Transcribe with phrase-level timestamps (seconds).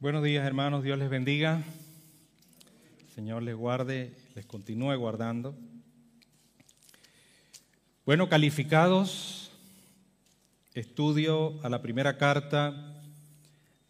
[0.00, 1.60] Buenos días hermanos, Dios les bendiga.
[3.16, 5.56] Señor les guarde, les continúe guardando.
[8.06, 9.50] Bueno, calificados,
[10.72, 12.94] estudio a la primera carta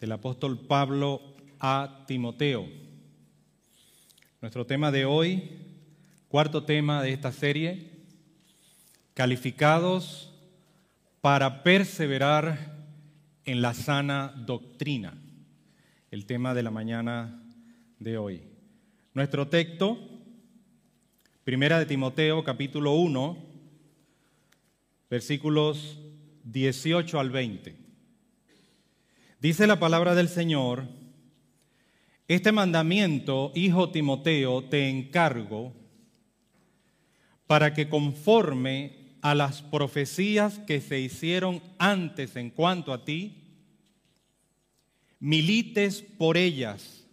[0.01, 1.21] del apóstol Pablo
[1.61, 2.67] a Timoteo.
[4.41, 5.59] Nuestro tema de hoy,
[6.29, 7.91] cuarto tema de esta serie,
[9.13, 10.33] calificados
[11.21, 12.79] para perseverar
[13.45, 15.13] en la sana doctrina,
[16.11, 17.43] el tema de la mañana
[17.99, 18.43] de hoy.
[19.13, 19.99] Nuestro texto,
[21.45, 23.37] Primera de Timoteo, capítulo 1,
[25.11, 25.99] versículos
[26.45, 27.77] 18 al 20.
[29.41, 30.85] Dice la palabra del Señor,
[32.27, 35.75] este mandamiento, hijo Timoteo, te encargo
[37.47, 43.38] para que conforme a las profecías que se hicieron antes en cuanto a ti,
[45.21, 47.05] milites por ellas.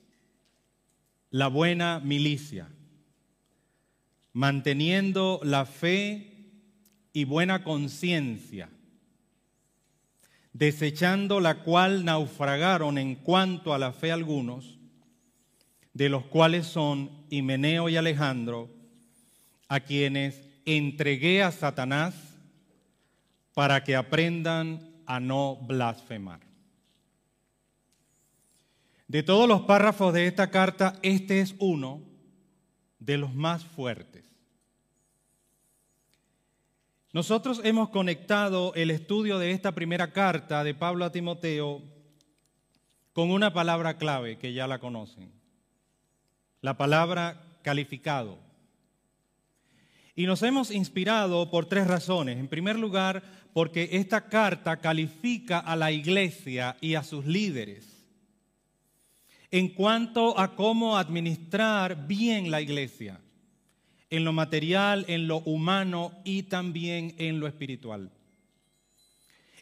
[1.31, 2.69] La buena milicia,
[4.31, 6.31] manteniendo la fe
[7.11, 8.69] y buena conciencia,
[10.53, 14.77] desechando la cual naufragaron en cuanto a la fe algunos,
[15.93, 18.69] de los cuales son Himeneo y Alejandro,
[19.67, 22.15] a quienes entregué a Satanás
[23.53, 26.44] para que aprendan a no blasfemar.
[29.07, 32.01] De todos los párrafos de esta carta, este es uno
[32.99, 34.25] de los más fuertes.
[37.13, 41.81] Nosotros hemos conectado el estudio de esta primera carta de Pablo a Timoteo
[43.13, 45.31] con una palabra clave que ya la conocen,
[46.61, 48.39] la palabra calificado.
[50.15, 52.37] Y nos hemos inspirado por tres razones.
[52.37, 53.21] En primer lugar,
[53.53, 57.94] porque esta carta califica a la iglesia y a sus líderes
[59.55, 63.21] en cuanto a cómo administrar bien la iglesia,
[64.09, 68.11] en lo material, en lo humano y también en lo espiritual.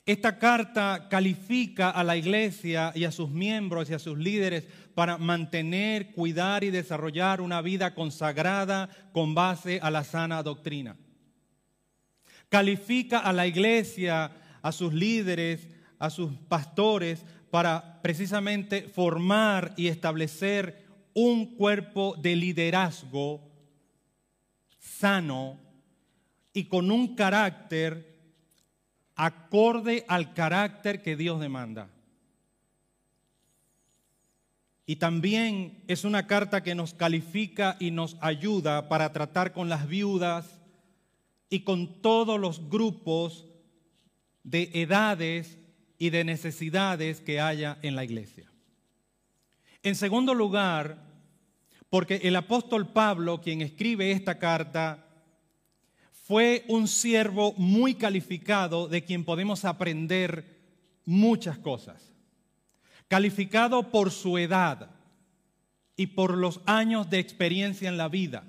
[0.03, 5.19] Esta carta califica a la iglesia y a sus miembros y a sus líderes para
[5.19, 10.97] mantener, cuidar y desarrollar una vida consagrada con base a la sana doctrina.
[12.49, 14.31] Califica a la iglesia,
[14.63, 15.67] a sus líderes,
[15.99, 17.23] a sus pastores
[17.53, 23.47] para precisamente formar y establecer un cuerpo de liderazgo
[24.79, 25.59] sano
[26.51, 28.17] y con un carácter
[29.15, 31.91] acorde al carácter que Dios demanda.
[34.87, 39.87] Y también es una carta que nos califica y nos ayuda para tratar con las
[39.87, 40.59] viudas
[41.51, 43.45] y con todos los grupos
[44.41, 45.59] de edades
[46.03, 48.51] y de necesidades que haya en la iglesia.
[49.83, 51.01] En segundo lugar,
[51.89, 55.07] porque el apóstol Pablo, quien escribe esta carta,
[56.11, 60.59] fue un siervo muy calificado de quien podemos aprender
[61.05, 62.11] muchas cosas.
[63.07, 64.89] Calificado por su edad
[65.95, 68.43] y por los años de experiencia en la vida.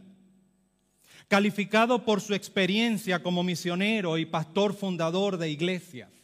[1.28, 6.23] Calificado por su experiencia como misionero y pastor fundador de iglesias.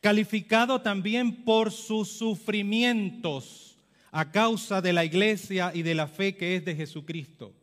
[0.00, 3.78] Calificado también por sus sufrimientos
[4.10, 7.54] a causa de la iglesia y de la fe que es de Jesucristo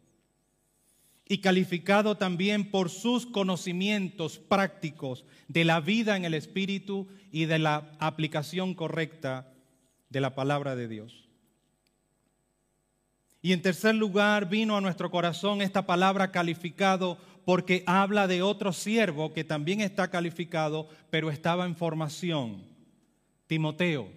[1.29, 7.59] y calificado también por sus conocimientos prácticos de la vida en el Espíritu y de
[7.59, 9.51] la aplicación correcta
[10.09, 11.26] de la palabra de Dios.
[13.47, 18.73] Y en tercer lugar vino a nuestro corazón esta palabra calificado porque habla de otro
[18.73, 22.61] siervo que también está calificado, pero estaba en formación,
[23.47, 24.09] Timoteo,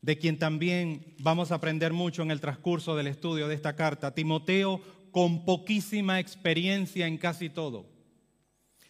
[0.00, 4.14] de quien también vamos a aprender mucho en el transcurso del estudio de esta carta.
[4.14, 4.80] Timoteo
[5.10, 7.84] con poquísima experiencia en casi todo.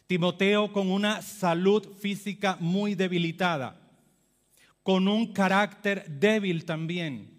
[0.06, 3.80] Timoteo con una salud física muy debilitada,
[4.84, 7.33] con un carácter débil también,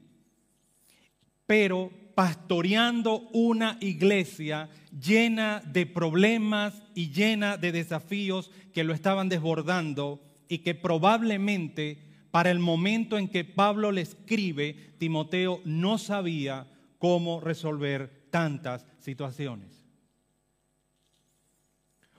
[1.45, 10.21] pero pastoreando una iglesia llena de problemas y llena de desafíos que lo estaban desbordando
[10.47, 17.39] y que probablemente para el momento en que Pablo le escribe, Timoteo no sabía cómo
[17.39, 19.86] resolver tantas situaciones.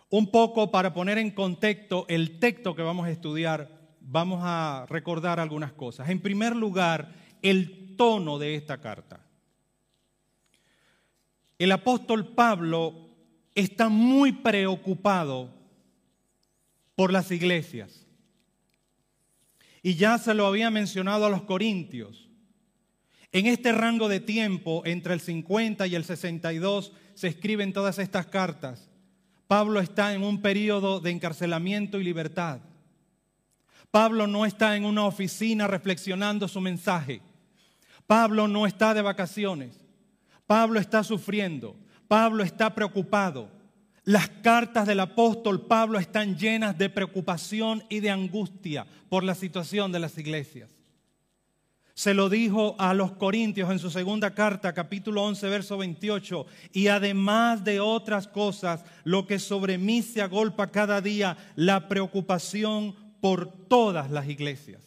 [0.09, 5.41] Un poco para poner en contexto el texto que vamos a estudiar, vamos a recordar
[5.41, 6.09] algunas cosas.
[6.09, 7.13] En primer lugar,
[7.43, 9.21] el tono de esta carta.
[11.59, 13.09] El apóstol Pablo
[13.55, 15.51] está muy preocupado
[16.95, 18.07] por las iglesias.
[19.83, 22.29] Y ya se lo había mencionado a los corintios.
[23.33, 28.27] En este rango de tiempo, entre el 50 y el 62, se escriben todas estas
[28.27, 28.91] cartas.
[29.47, 32.61] Pablo está en un periodo de encarcelamiento y libertad.
[33.91, 37.21] Pablo no está en una oficina reflexionando su mensaje.
[38.07, 39.81] Pablo no está de vacaciones.
[40.47, 41.77] Pablo está sufriendo.
[42.09, 43.51] Pablo está preocupado.
[44.05, 49.91] Las cartas del apóstol Pablo están llenas de preocupación y de angustia por la situación
[49.91, 50.71] de las iglesias.
[51.93, 56.47] Se lo dijo a los Corintios en su segunda carta, capítulo 11, verso 28.
[56.73, 62.95] Y además de otras cosas, lo que sobre mí se agolpa cada día, la preocupación
[63.21, 64.83] por todas las iglesias.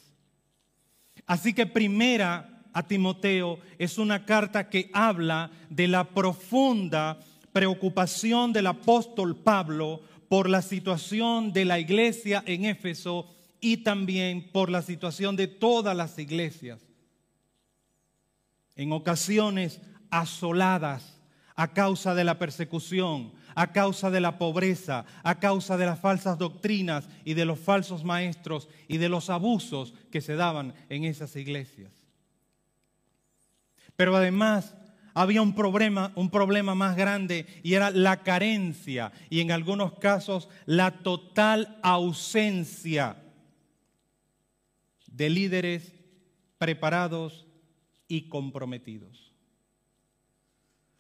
[1.25, 7.19] Así que primera a Timoteo es una carta que habla de la profunda
[7.51, 14.69] preocupación del apóstol Pablo por la situación de la iglesia en Éfeso y también por
[14.69, 16.79] la situación de todas las iglesias.
[18.77, 21.19] En ocasiones asoladas
[21.57, 26.37] a causa de la persecución, a causa de la pobreza, a causa de las falsas
[26.37, 31.35] doctrinas y de los falsos maestros y de los abusos que se daban en esas
[31.35, 31.98] iglesias.
[33.99, 34.77] Pero además
[35.13, 40.47] había un problema, un problema más grande y era la carencia y en algunos casos
[40.65, 43.17] la total ausencia
[45.05, 45.93] de líderes
[46.57, 47.45] preparados
[48.07, 49.33] y comprometidos.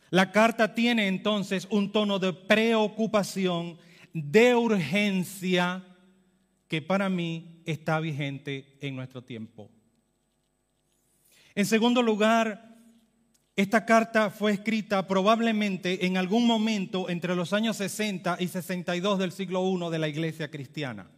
[0.09, 3.77] La carta tiene entonces un tono de preocupación,
[4.11, 5.85] de urgencia,
[6.67, 9.71] que para mí está vigente en nuestro tiempo.
[11.55, 12.68] En segundo lugar,
[13.61, 19.33] esta carta fue escrita probablemente en algún momento entre los años 60 y 62 del
[19.33, 21.11] siglo I de la iglesia cristiana.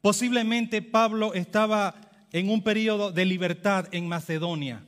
[0.00, 1.96] Posiblemente Pablo estaba
[2.32, 4.82] en un periodo de libertad en Macedonia.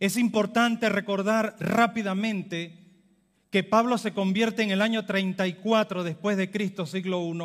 [0.00, 2.76] Es importante recordar rápidamente
[3.50, 7.38] que Pablo se convierte en el año 34 después de Cristo, siglo I.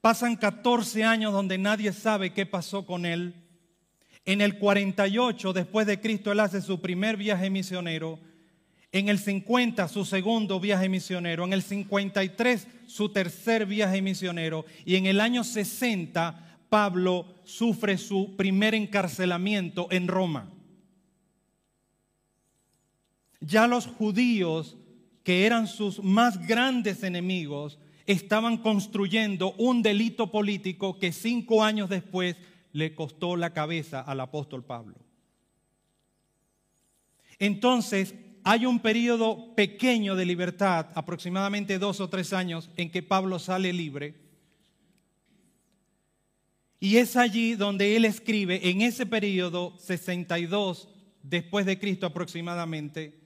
[0.00, 3.47] Pasan 14 años donde nadie sabe qué pasó con él.
[4.28, 8.18] En el 48 después de Cristo él hace su primer viaje misionero.
[8.92, 11.46] En el 50 su segundo viaje misionero.
[11.46, 14.66] En el 53 su tercer viaje misionero.
[14.84, 20.50] Y en el año 60 Pablo sufre su primer encarcelamiento en Roma.
[23.40, 24.76] Ya los judíos,
[25.24, 32.36] que eran sus más grandes enemigos, estaban construyendo un delito político que cinco años después
[32.72, 34.96] le costó la cabeza al apóstol Pablo.
[37.38, 43.38] Entonces, hay un periodo pequeño de libertad, aproximadamente dos o tres años, en que Pablo
[43.38, 44.14] sale libre.
[46.80, 50.88] Y es allí donde él escribe, en ese periodo, 62
[51.22, 53.20] después de Cristo aproximadamente,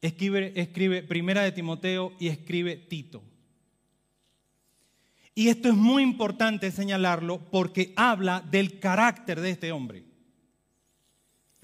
[0.00, 3.22] escribe, escribe Primera de Timoteo y escribe Tito.
[5.34, 10.04] Y esto es muy importante señalarlo porque habla del carácter de este hombre.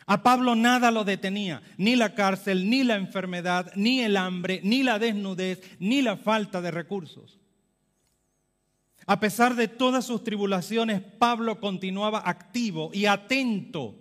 [0.07, 4.83] A Pablo nada lo detenía, ni la cárcel, ni la enfermedad, ni el hambre, ni
[4.83, 7.39] la desnudez, ni la falta de recursos.
[9.07, 14.00] A pesar de todas sus tribulaciones, Pablo continuaba activo y atento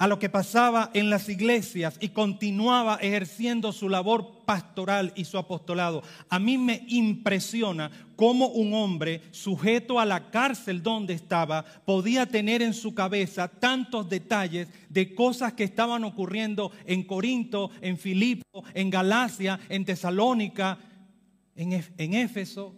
[0.00, 5.36] a lo que pasaba en las iglesias y continuaba ejerciendo su labor pastoral y su
[5.36, 6.02] apostolado.
[6.30, 12.62] A mí me impresiona cómo un hombre sujeto a la cárcel donde estaba podía tener
[12.62, 18.88] en su cabeza tantos detalles de cosas que estaban ocurriendo en Corinto, en Filipo, en
[18.88, 20.78] Galacia, en Tesalónica,
[21.54, 22.74] en, Éfeso.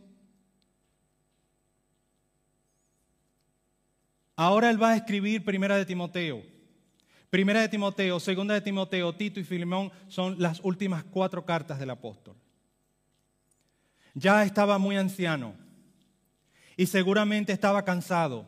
[4.35, 6.52] Ahora él va a escribir Primera de Timoteo.
[7.33, 11.89] Primera de Timoteo, segunda de Timoteo, Tito y Filemón son las últimas cuatro cartas del
[11.89, 12.37] apóstol.
[14.13, 15.55] Ya estaba muy anciano
[16.77, 18.45] y seguramente estaba cansado,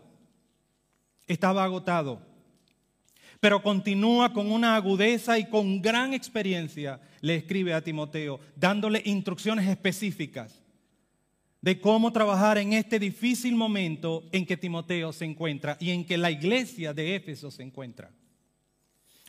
[1.27, 2.21] estaba agotado,
[3.41, 9.67] pero continúa con una agudeza y con gran experiencia, le escribe a Timoteo, dándole instrucciones
[9.67, 10.61] específicas
[11.63, 16.19] de cómo trabajar en este difícil momento en que Timoteo se encuentra y en que
[16.19, 18.11] la iglesia de Éfeso se encuentra.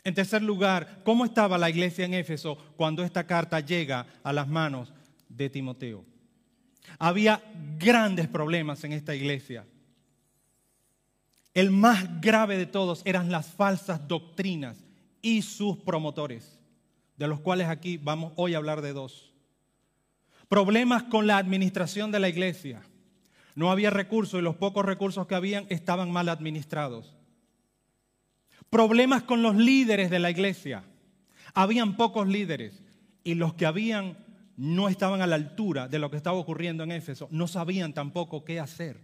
[0.06, 4.46] En tercer lugar, ¿cómo estaba la iglesia en Éfeso cuando esta carta llega a las
[4.46, 4.92] manos
[5.28, 6.04] de Timoteo?
[6.96, 7.42] Había
[7.76, 9.66] grandes problemas en esta iglesia.
[11.54, 14.76] El más grave de todos eran las falsas doctrinas
[15.22, 16.56] y sus promotores,
[17.16, 19.32] de los cuales aquí vamos hoy a hablar de dos.
[20.48, 22.80] Problemas con la administración de la iglesia,
[23.56, 27.15] No había recursos y los pocos recursos que habían estaban mal administrados.
[28.70, 30.84] Problemas con los líderes de la iglesia.
[31.54, 32.82] Habían pocos líderes
[33.24, 34.18] y los que habían
[34.56, 37.28] no estaban a la altura de lo que estaba ocurriendo en Éfeso.
[37.30, 39.00] No sabían tampoco qué hacer.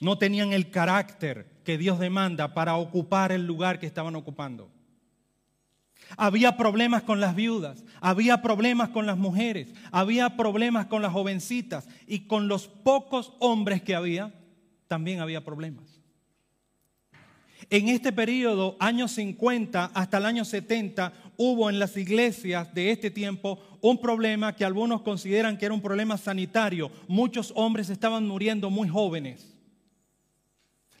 [0.00, 4.70] No tenían el carácter que Dios demanda para ocupar el lugar que estaban ocupando.
[6.16, 11.88] Había problemas con las viudas, había problemas con las mujeres, había problemas con las jovencitas
[12.06, 14.34] y con los pocos hombres que había,
[14.88, 15.99] también había problemas.
[17.72, 23.12] En este periodo, años 50 hasta el año 70, hubo en las iglesias de este
[23.12, 26.90] tiempo un problema que algunos consideran que era un problema sanitario.
[27.06, 29.56] Muchos hombres estaban muriendo muy jóvenes.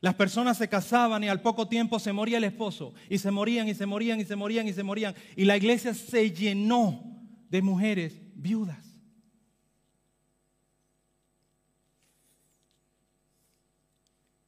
[0.00, 3.68] Las personas se casaban y al poco tiempo se moría el esposo y se morían
[3.68, 5.14] y se morían y se morían y se morían.
[5.34, 7.02] Y la iglesia se llenó
[7.50, 8.86] de mujeres viudas.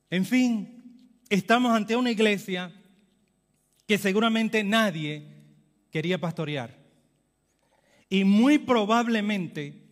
[0.08, 0.81] En fin,
[1.34, 2.70] estamos ante una iglesia
[3.86, 5.26] que seguramente nadie
[5.90, 6.76] quería pastorear.
[8.10, 9.82] Y muy probablemente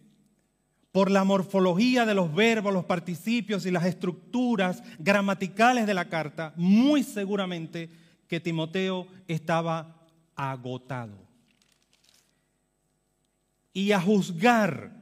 [0.92, 6.52] por la morfología de los verbos, los participios y las estructuras gramaticales de la carta,
[6.56, 7.88] muy seguramente
[8.28, 10.04] que Timoteo estaba
[10.37, 11.26] agotado.
[13.73, 14.92] Y a juzgar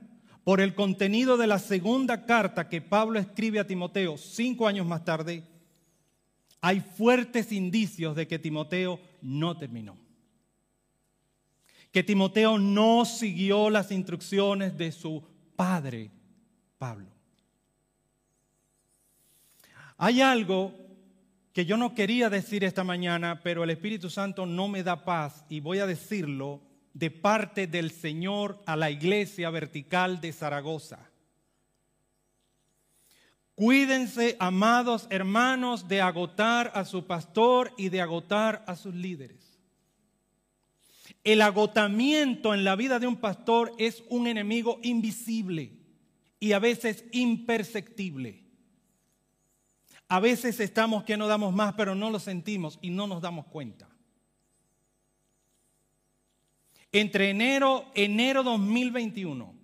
[0.45, 5.05] por el contenido de la segunda carta que Pablo escribe a Timoteo cinco años más
[5.05, 5.43] tarde,
[6.61, 9.97] hay fuertes indicios de que Timoteo no terminó.
[11.93, 15.25] Que Timoteo no siguió las instrucciones de su
[15.57, 16.11] padre
[16.79, 17.09] Pablo.
[19.97, 20.75] Hay algo
[21.53, 25.45] que yo no quería decir esta mañana, pero el Espíritu Santo no me da paz
[25.49, 26.63] y voy a decirlo
[26.95, 31.08] de parte del Señor a la iglesia vertical de Zaragoza.
[33.59, 39.59] Cuídense, amados hermanos, de agotar a su pastor y de agotar a sus líderes.
[41.25, 45.73] El agotamiento en la vida de un pastor es un enemigo invisible
[46.39, 48.45] y a veces imperceptible.
[50.07, 53.47] A veces estamos que no damos más, pero no lo sentimos y no nos damos
[53.47, 53.89] cuenta.
[56.93, 59.58] Entre enero, enero 2021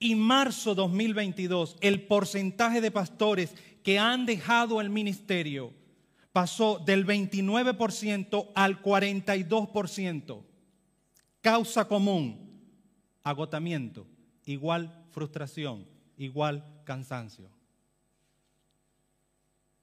[0.00, 3.54] y marzo 2022, el porcentaje de pastores
[3.84, 5.74] que han dejado el ministerio
[6.32, 10.42] pasó del 29% al 42%.
[11.42, 12.50] Causa común,
[13.22, 14.06] agotamiento,
[14.46, 17.50] igual frustración, igual cansancio.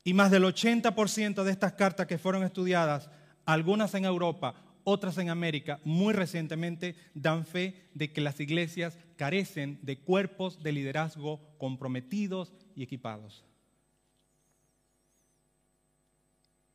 [0.04, 3.10] Y más del 80% de estas cartas que fueron estudiadas,
[3.46, 9.80] algunas en Europa, otras en América, muy recientemente, dan fe de que las iglesias carecen
[9.82, 13.44] de cuerpos de liderazgo comprometidos y equipados.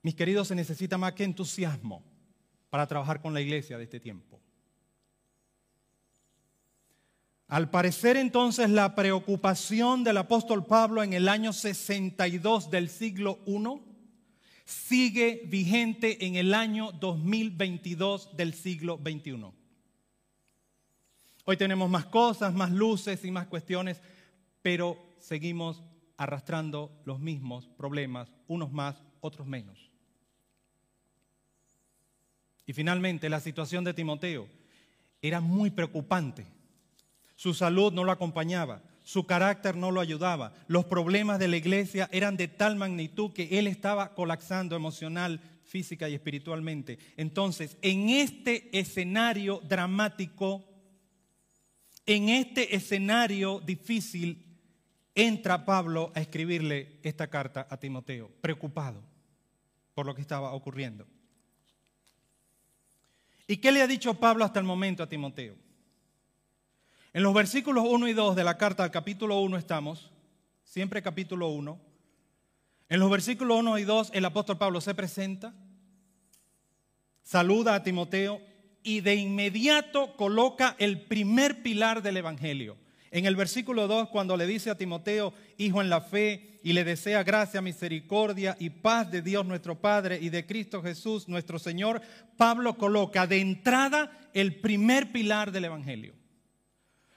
[0.02, 2.02] Mis queridos, se necesita más que entusiasmo
[2.68, 4.40] para trabajar con la iglesia de este tiempo.
[7.46, 13.80] Al parecer entonces la preocupación del apóstol Pablo en el año 62 del siglo I
[14.64, 19.61] sigue vigente en el año 2022 del siglo XXI.
[21.44, 24.00] Hoy tenemos más cosas, más luces y más cuestiones,
[24.62, 25.82] pero seguimos
[26.16, 29.90] arrastrando los mismos problemas, unos más, otros menos.
[32.66, 34.48] Y finalmente la situación de Timoteo
[35.20, 36.46] era muy preocupante
[37.42, 40.54] su salud no lo acompañaba, su carácter no lo ayudaba.
[40.68, 46.08] Los problemas de la iglesia eran de tal magnitud que él estaba colapsando emocional, física
[46.08, 47.00] y espiritualmente.
[47.16, 50.64] Entonces, en este escenario dramático,
[52.06, 54.44] en este escenario difícil,
[55.14, 59.02] entra Pablo a escribirle esta carta a Timoteo, preocupado
[59.94, 61.06] por lo que estaba ocurriendo.
[63.46, 65.56] ¿Y qué le ha dicho Pablo hasta el momento a Timoteo?
[67.12, 70.10] En los versículos 1 y 2 de la carta al capítulo 1 estamos,
[70.64, 71.78] siempre capítulo 1.
[72.88, 75.54] En los versículos 1 y 2 el apóstol Pablo se presenta,
[77.22, 78.40] saluda a Timoteo
[78.82, 82.76] y de inmediato coloca el primer pilar del Evangelio.
[83.10, 86.84] En el versículo 2, cuando le dice a Timoteo, hijo en la fe, y le
[86.84, 92.00] desea gracia, misericordia y paz de Dios nuestro Padre y de Cristo Jesús nuestro Señor,
[92.36, 96.14] Pablo coloca de entrada el primer pilar del Evangelio.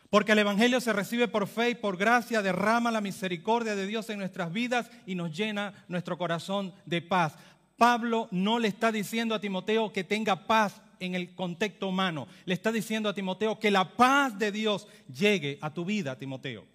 [0.09, 4.09] Porque el Evangelio se recibe por fe y por gracia, derrama la misericordia de Dios
[4.09, 7.35] en nuestras vidas y nos llena nuestro corazón de paz.
[7.77, 12.27] Pablo no le está diciendo a Timoteo que tenga paz en el contexto humano.
[12.45, 16.65] Le está diciendo a Timoteo que la paz de Dios llegue a tu vida, Timoteo.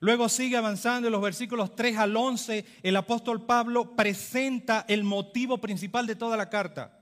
[0.00, 5.58] Luego sigue avanzando en los versículos 3 al 11, el apóstol Pablo presenta el motivo
[5.58, 7.00] principal de toda la carta,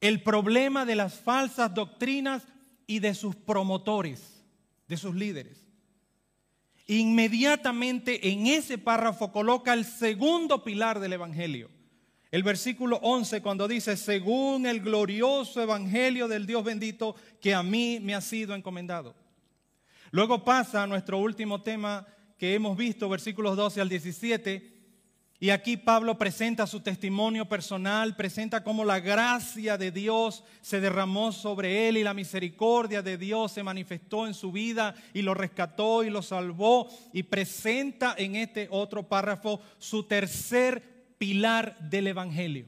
[0.00, 2.46] el problema de las falsas doctrinas
[2.86, 4.44] y de sus promotores,
[4.86, 5.66] de sus líderes.
[6.86, 11.70] Inmediatamente en ese párrafo coloca el segundo pilar del Evangelio.
[12.30, 18.00] El versículo 11 cuando dice, según el glorioso Evangelio del Dios bendito que a mí
[18.02, 19.14] me ha sido encomendado.
[20.10, 22.06] Luego pasa a nuestro último tema
[22.36, 24.78] que hemos visto, versículos 12 al 17.
[25.40, 31.30] Y aquí Pablo presenta su testimonio personal, presenta cómo la gracia de Dios se derramó
[31.32, 36.02] sobre él y la misericordia de Dios se manifestó en su vida y lo rescató
[36.02, 36.88] y lo salvó.
[37.12, 42.66] Y presenta en este otro párrafo su tercer pilar del Evangelio.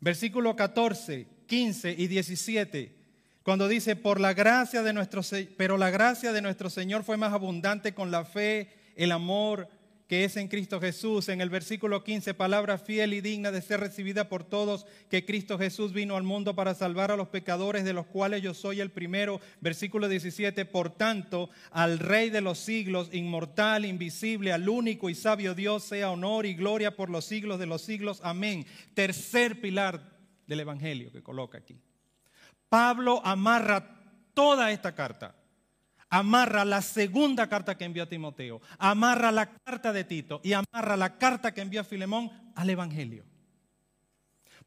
[0.00, 2.96] Versículo 14, 15 y 17
[3.46, 5.20] cuando dice, por la gracia de nuestro,
[5.56, 9.68] pero la gracia de nuestro Señor fue más abundante con la fe, el amor
[10.06, 11.28] que es en Cristo Jesús.
[11.28, 15.58] En el versículo 15, palabra fiel y digna de ser recibida por todos, que Cristo
[15.58, 18.90] Jesús vino al mundo para salvar a los pecadores, de los cuales yo soy el
[18.90, 19.40] primero.
[19.60, 25.54] Versículo 17, por tanto, al Rey de los siglos, inmortal, invisible, al único y sabio
[25.54, 28.20] Dios, sea honor y gloria por los siglos de los siglos.
[28.22, 28.66] Amén.
[28.94, 31.76] Tercer pilar del Evangelio que coloca aquí.
[32.68, 33.96] Pablo amarra
[34.34, 35.34] toda esta carta.
[36.08, 40.96] Amarra la segunda carta que envió a Timoteo, amarra la carta de Tito y amarra
[40.96, 43.24] la carta que envió a Filemón al Evangelio.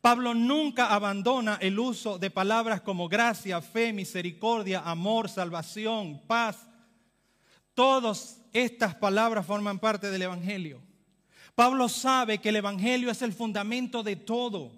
[0.01, 6.67] Pablo nunca abandona el uso de palabras como gracia, fe, misericordia, amor, salvación, paz.
[7.74, 10.81] Todas estas palabras forman parte del Evangelio.
[11.53, 14.72] Pablo sabe que el Evangelio es el fundamento de todo.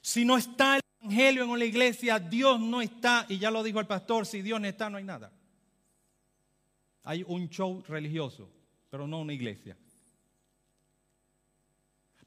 [0.00, 3.80] Si no está el Evangelio en la iglesia, Dios no está, y ya lo dijo
[3.80, 5.32] el pastor, si Dios no está, no hay nada.
[7.04, 8.50] Hay un show religioso,
[8.90, 9.76] pero no una iglesia.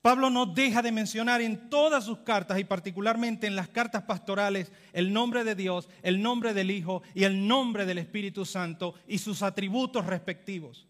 [0.02, 4.72] Pablo no deja de mencionar en todas sus cartas y particularmente en las cartas pastorales
[4.94, 9.18] el nombre de Dios, el nombre del Hijo y el nombre del Espíritu Santo y
[9.18, 10.88] sus atributos respectivos.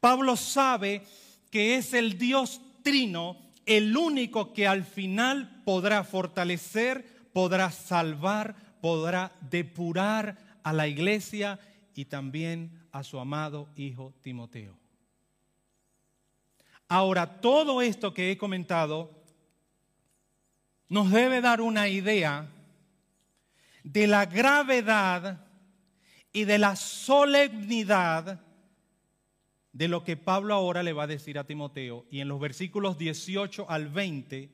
[0.00, 1.02] Pablo sabe
[1.50, 9.32] que es el Dios trino el único que al final podrá fortalecer, podrá salvar, podrá
[9.42, 11.60] depurar a la iglesia
[11.94, 14.76] y también a su amado hijo Timoteo.
[16.88, 19.10] Ahora, todo esto que he comentado
[20.88, 22.48] nos debe dar una idea
[23.82, 25.46] de la gravedad
[26.32, 28.40] y de la solemnidad
[29.72, 32.06] de lo que Pablo ahora le va a decir a Timoteo.
[32.10, 34.50] Y en los versículos 18 al 20,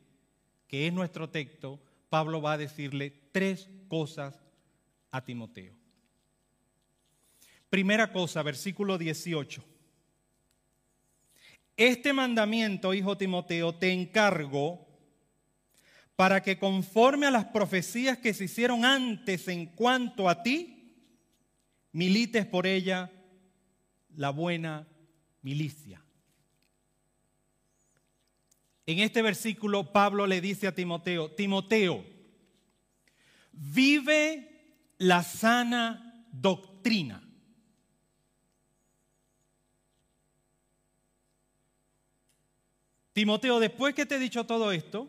[0.66, 4.44] que es nuestro texto, Pablo va a decirle tres cosas
[5.10, 5.83] a Timoteo.
[7.74, 9.64] Primera cosa, versículo 18.
[11.76, 14.86] Este mandamiento, hijo Timoteo, te encargo
[16.14, 20.94] para que conforme a las profecías que se hicieron antes en cuanto a ti,
[21.90, 23.10] milites por ella
[24.14, 24.86] la buena
[25.42, 26.00] milicia.
[28.86, 32.06] En este versículo Pablo le dice a Timoteo, Timoteo,
[33.50, 37.23] vive la sana doctrina.
[43.14, 45.08] Timoteo, después que te he dicho todo esto,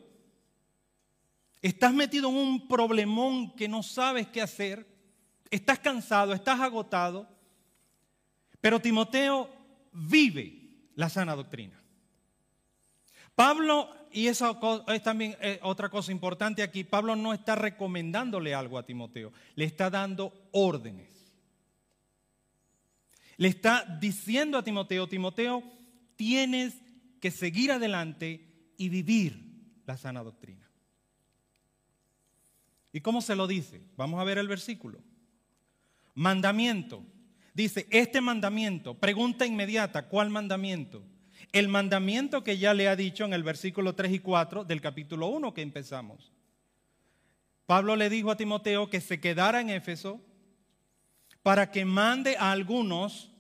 [1.62, 4.88] estás metido en un problemón que no sabes qué hacer,
[5.50, 7.28] estás cansado, estás agotado,
[8.62, 9.50] pero Timoteo,
[9.92, 11.82] vive la sana doctrina.
[13.34, 18.78] Pablo, y eso es también eh, otra cosa importante aquí, Pablo no está recomendándole algo
[18.78, 21.10] a Timoteo, le está dando órdenes.
[23.38, 25.64] Le está diciendo a Timoteo, Timoteo,
[26.16, 26.85] tienes
[27.26, 28.46] que seguir adelante
[28.78, 30.70] y vivir la sana doctrina.
[32.94, 33.82] ¿Y cómo se lo dice?
[33.98, 35.02] Vamos a ver el versículo.
[36.14, 37.04] Mandamiento
[37.56, 41.04] Dice, este mandamiento, pregunta inmediata, ¿cuál mandamiento?
[41.54, 45.28] El mandamiento que ya le ha dicho en el versículo 3 y 4 del capítulo
[45.28, 46.34] 1 que empezamos.
[47.66, 50.22] Pablo le dijo a Timoteo que se quedara en Éfeso
[51.42, 53.32] para que mande a algunos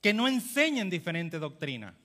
[0.00, 1.98] que no enseñen diferente doctrina.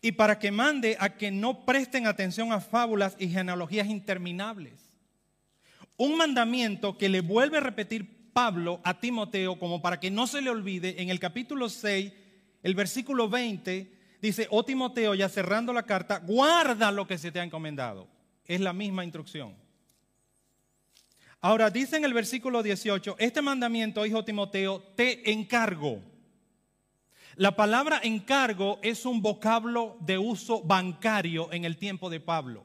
[0.00, 4.90] Y para que mande a que no presten atención a fábulas y genealogías interminables.
[5.96, 10.42] Un mandamiento que le vuelve a repetir Pablo a Timoteo, como para que no se
[10.42, 12.12] le olvide, en el capítulo 6,
[12.62, 17.40] el versículo 20, dice, oh Timoteo, ya cerrando la carta, guarda lo que se te
[17.40, 18.08] ha encomendado.
[18.44, 19.54] Es la misma instrucción.
[21.40, 26.02] Ahora dice en el versículo 18, este mandamiento, hijo Timoteo, te encargo.
[27.36, 32.64] La palabra encargo es un vocablo de uso bancario en el tiempo de Pablo.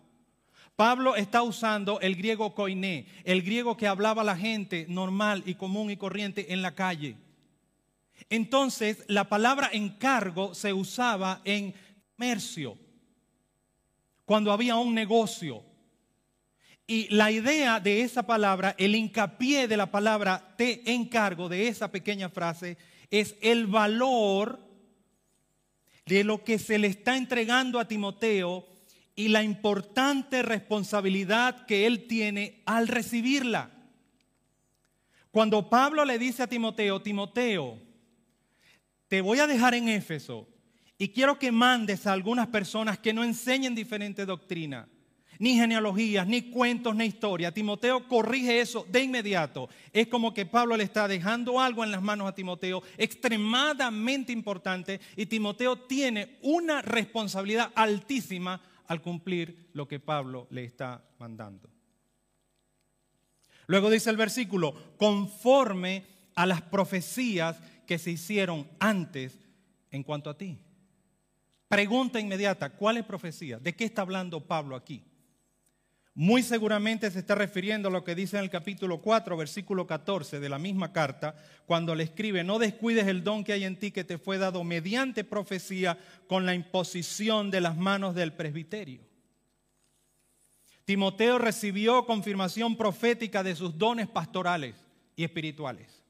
[0.78, 5.92] Pablo está usando el griego koiné, el griego que hablaba la gente normal y común
[5.92, 7.18] y corriente en la calle.
[8.30, 11.76] Entonces, la palabra encargo se usaba en
[12.16, 12.78] comercio,
[14.24, 15.66] cuando había un negocio.
[16.88, 21.92] Y la idea de esa palabra, el hincapié de la palabra te encargo, de esa
[21.92, 22.78] pequeña frase,
[23.12, 24.60] es el valor
[26.06, 28.68] de lo que se le está entregando a Timoteo
[29.16, 33.70] y la importante responsabilidad que él tiene al recibirla.
[35.30, 37.80] Cuando Pablo le dice a Timoteo, Timoteo,
[39.08, 40.48] te voy a dejar en Éfeso
[40.98, 44.88] y quiero que mandes a algunas personas que no enseñen diferente doctrina
[45.42, 47.52] ni genealogías, ni cuentos, ni historia.
[47.52, 49.70] Timoteo corrige eso de inmediato.
[49.92, 55.02] Es como que Pablo le está dejando algo en las manos a Timoteo extremadamente importante
[55.16, 61.72] y Timoteo tiene una responsabilidad altísima al cumplir lo que Pablo le está mandando.
[63.66, 69.40] Luego dice el versículo, conforme a las profecías que se hicieron antes
[69.90, 70.60] en cuanto a ti.
[71.68, 73.58] Pregunta inmediata, ¿cuál es profecía?
[73.58, 75.04] ¿De qué está hablando Pablo aquí?
[76.14, 80.42] Muy seguramente se está refiriendo a lo que dice en el capítulo 4, versículo 14
[80.42, 83.92] de la misma carta, cuando le escribe, no descuides el don que hay en ti
[83.92, 85.98] que te fue dado mediante profecía
[86.28, 89.02] con la imposición de las manos del presbiterio.
[90.84, 94.76] Timoteo recibió confirmación profética de sus dones pastorales
[95.16, 96.04] y espirituales.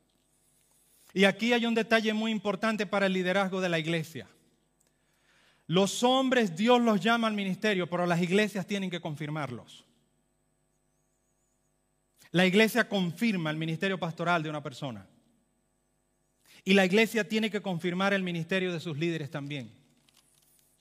[1.14, 4.28] Y aquí hay un detalle muy importante para el liderazgo de la iglesia.
[5.68, 9.86] Los hombres Dios los llama al ministerio, pero las iglesias tienen que confirmarlos.
[12.32, 15.06] La iglesia confirma el ministerio pastoral de una persona.
[16.64, 19.72] Y la iglesia tiene que confirmar el ministerio de sus líderes también.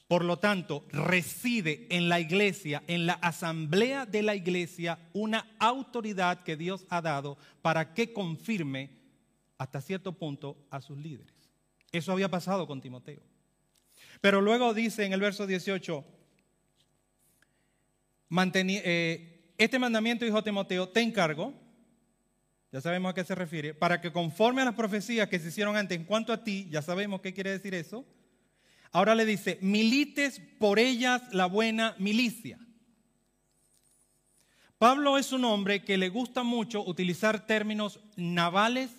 [0.07, 6.43] Por lo tanto, reside en la iglesia, en la asamblea de la iglesia, una autoridad
[6.43, 8.91] que Dios ha dado para que confirme
[9.57, 11.33] hasta cierto punto a sus líderes.
[11.93, 13.21] Eso había pasado con Timoteo.
[14.21, 16.05] Pero luego dice en el verso 18,
[18.55, 21.53] eh, este mandamiento, hijo Timoteo, te encargo,
[22.73, 25.77] ya sabemos a qué se refiere, para que conforme a las profecías que se hicieron
[25.77, 28.07] antes en cuanto a ti, ya sabemos qué quiere decir eso,
[28.91, 32.59] ahora le dice, milites por ellas la buena milicia.
[34.79, 38.91] Pablo es un hombre que le gusta mucho utilizar términos navales,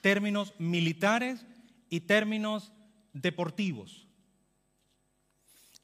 [0.00, 1.46] términos militares
[1.88, 2.72] y términos
[3.12, 4.08] deportivos.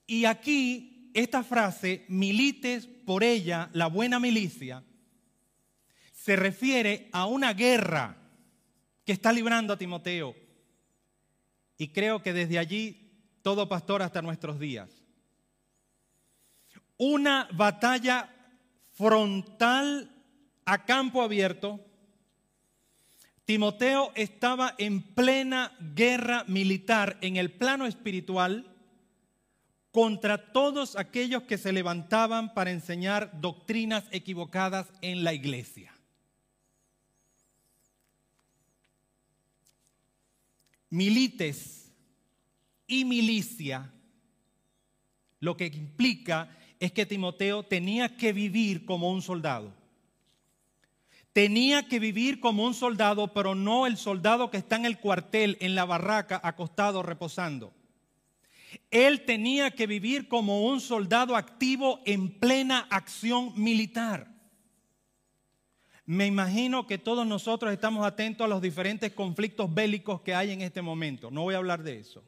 [0.09, 4.85] Y aquí esta frase, milites por ella la buena milicia,
[6.13, 8.19] se refiere a una guerra
[9.03, 10.37] que está librando a Timoteo.
[11.79, 14.91] Y creo que desde allí todo pastor hasta nuestros días.
[16.99, 18.29] Una batalla
[18.93, 20.15] frontal
[20.67, 21.81] a campo abierto.
[23.47, 28.78] Timoteo estaba en plena guerra militar en el plano espiritual
[29.91, 35.93] contra todos aquellos que se levantaban para enseñar doctrinas equivocadas en la iglesia.
[40.91, 41.93] Milites
[42.87, 43.93] y milicia,
[45.41, 49.75] lo que implica es que Timoteo tenía que vivir como un soldado.
[51.33, 55.57] Tenía que vivir como un soldado, pero no el soldado que está en el cuartel,
[55.61, 57.73] en la barraca, acostado, reposando.
[58.91, 64.39] Él tenía que vivir como un soldado activo en plena acción militar.
[66.07, 70.63] Me imagino que todos nosotros estamos atentos a los diferentes conflictos bélicos que hay en
[70.63, 71.31] este momento.
[71.31, 72.25] No voy a hablar de eso.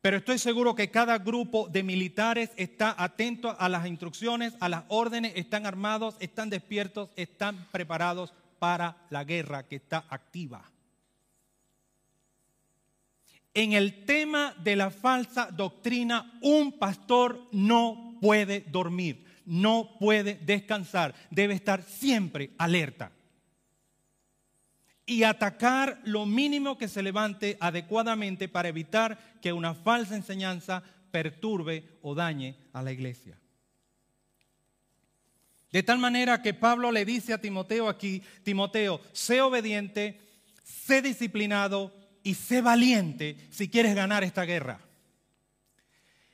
[0.00, 4.84] Pero estoy seguro que cada grupo de militares está atento a las instrucciones, a las
[4.88, 10.72] órdenes, están armados, están despiertos, están preparados para la guerra que está activa.
[13.54, 21.14] En el tema de la falsa doctrina, un pastor no puede dormir, no puede descansar,
[21.30, 23.12] debe estar siempre alerta
[25.04, 31.98] y atacar lo mínimo que se levante adecuadamente para evitar que una falsa enseñanza perturbe
[32.02, 33.38] o dañe a la iglesia.
[35.70, 40.20] De tal manera que Pablo le dice a Timoteo aquí, Timoteo, sé obediente,
[40.62, 44.80] sé disciplinado, y sé valiente si quieres ganar esta guerra.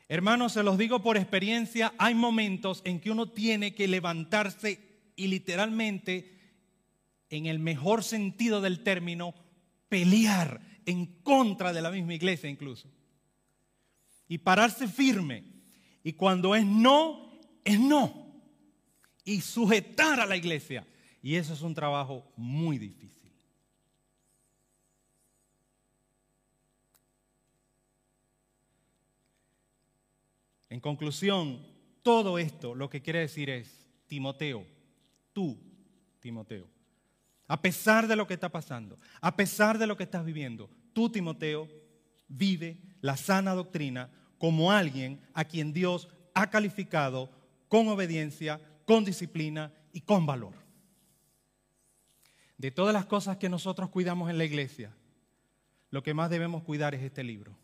[0.08, 4.80] Hermanos, se los digo por experiencia, hay momentos en que uno tiene que levantarse
[5.16, 6.32] y literalmente,
[7.28, 9.34] en el mejor sentido del término,
[9.88, 12.88] pelear en contra de la misma iglesia incluso.
[14.28, 15.44] Y pararse firme.
[16.02, 18.42] Y cuando es no, es no.
[19.24, 20.86] Y sujetar a la iglesia.
[21.22, 23.07] Y eso es un trabajo muy difícil.
[30.70, 31.64] En conclusión,
[32.02, 34.66] todo esto lo que quiere decir es, Timoteo,
[35.32, 35.58] tú,
[36.20, 36.66] Timoteo,
[37.46, 41.10] a pesar de lo que está pasando, a pesar de lo que estás viviendo, tú,
[41.10, 41.68] Timoteo,
[42.28, 47.30] vive la sana doctrina como alguien a quien Dios ha calificado
[47.68, 50.54] con obediencia, con disciplina y con valor.
[52.56, 54.94] De todas las cosas que nosotros cuidamos en la iglesia,
[55.90, 57.56] lo que más debemos cuidar es este libro.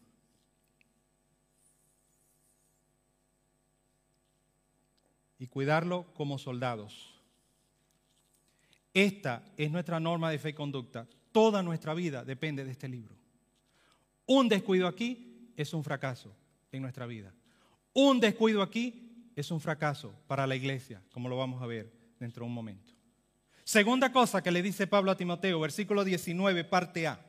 [5.45, 7.21] Y cuidarlo como soldados.
[8.95, 11.07] Esta es nuestra norma de fe y conducta.
[11.33, 13.15] Toda nuestra vida depende de este libro.
[14.25, 16.35] Un descuido aquí es un fracaso
[16.73, 17.35] en nuestra vida.
[17.93, 22.45] Un descuido aquí es un fracaso para la iglesia, como lo vamos a ver dentro
[22.45, 22.95] de un momento.
[23.65, 27.21] Segunda cosa que le dice Pablo a Timoteo, versículo 19, parte A.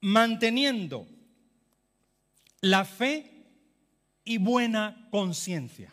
[0.00, 1.06] Manteniendo
[2.62, 3.44] la fe
[4.24, 5.92] y buena conciencia.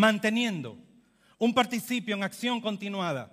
[0.00, 0.78] Manteniendo
[1.36, 3.30] un participio en acción continuada.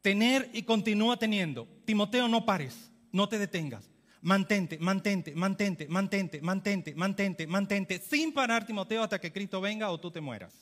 [0.00, 1.68] Tener y continúa teniendo.
[1.84, 3.90] Timoteo, no pares, no te detengas.
[4.22, 10.00] Mantente, mantente, mantente, mantente, mantente, mantente, mantente, sin parar, Timoteo, hasta que Cristo venga o
[10.00, 10.54] tú te mueras.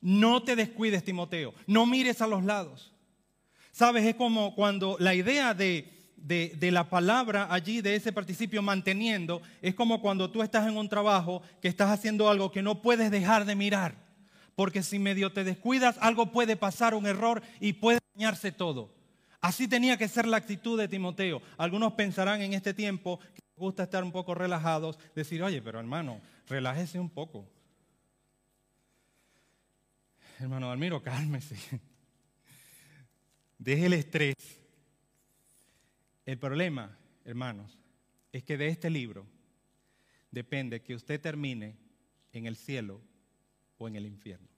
[0.00, 1.54] No te descuides, Timoteo.
[1.68, 2.92] No mires a los lados.
[3.70, 9.40] Sabes, es como cuando la idea de de, la palabra allí, de ese participio manteniendo,
[9.62, 13.10] es como cuando tú estás en un trabajo que estás haciendo algo que no puedes
[13.10, 14.07] dejar de mirar.
[14.58, 18.92] Porque si medio te descuidas, algo puede pasar, un error, y puede dañarse todo.
[19.40, 21.40] Así tenía que ser la actitud de Timoteo.
[21.56, 25.78] Algunos pensarán en este tiempo que les gusta estar un poco relajados, decir, oye, pero
[25.78, 27.48] hermano, relájese un poco.
[30.40, 31.56] Hermano Almiro, cálmese.
[33.58, 34.34] Deje el estrés
[36.26, 37.78] el problema, hermanos,
[38.32, 39.24] es que de este libro
[40.32, 41.78] depende que usted termine
[42.32, 43.00] en el cielo
[43.78, 44.48] o en el infierno.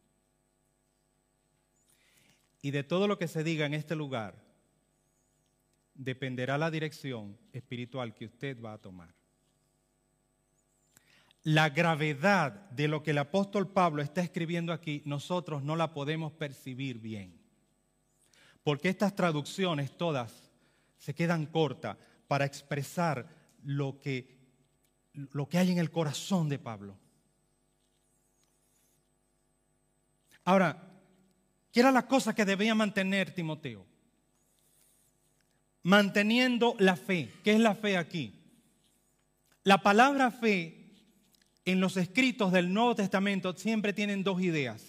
[2.62, 4.34] Y de todo lo que se diga en este lugar
[5.94, 9.14] dependerá la dirección espiritual que usted va a tomar.
[11.42, 16.32] La gravedad de lo que el apóstol Pablo está escribiendo aquí, nosotros no la podemos
[16.32, 17.40] percibir bien.
[18.62, 20.50] Porque estas traducciones todas
[20.98, 21.96] se quedan cortas
[22.28, 23.26] para expresar
[23.64, 24.38] lo que,
[25.14, 26.98] lo que hay en el corazón de Pablo.
[30.50, 30.76] Ahora,
[31.70, 33.86] ¿qué era la cosa que debía mantener Timoteo?
[35.84, 37.30] Manteniendo la fe.
[37.44, 38.34] ¿Qué es la fe aquí?
[39.62, 40.90] La palabra fe
[41.64, 44.82] en los escritos del Nuevo Testamento siempre tienen dos ideas.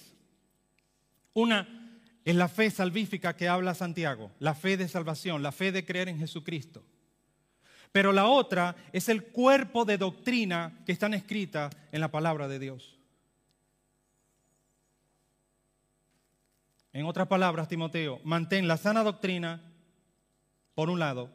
[1.34, 1.70] Una
[2.26, 6.10] es la fe salvífica que habla Santiago, la fe de salvación, la fe de creer
[6.10, 6.84] en Jesucristo.
[7.92, 12.58] Pero la otra es el cuerpo de doctrina que están escritas en la palabra de
[12.58, 13.01] Dios.
[16.94, 19.62] En otras palabras, Timoteo, mantén la sana doctrina
[20.76, 21.30] por un lado,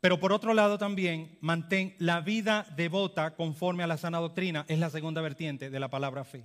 [0.00, 4.78] pero por otro lado también mantén la vida devota conforme a la sana doctrina, es
[4.78, 6.44] la segunda vertiente de la palabra fe.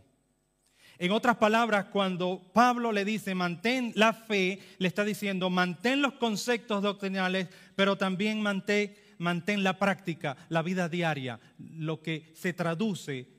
[1.00, 6.14] En otras palabras, cuando Pablo le dice mantén la fe, le está diciendo mantén los
[6.14, 13.33] conceptos doctrinales, pero también mantén, la práctica, la vida diaria, lo que se traduce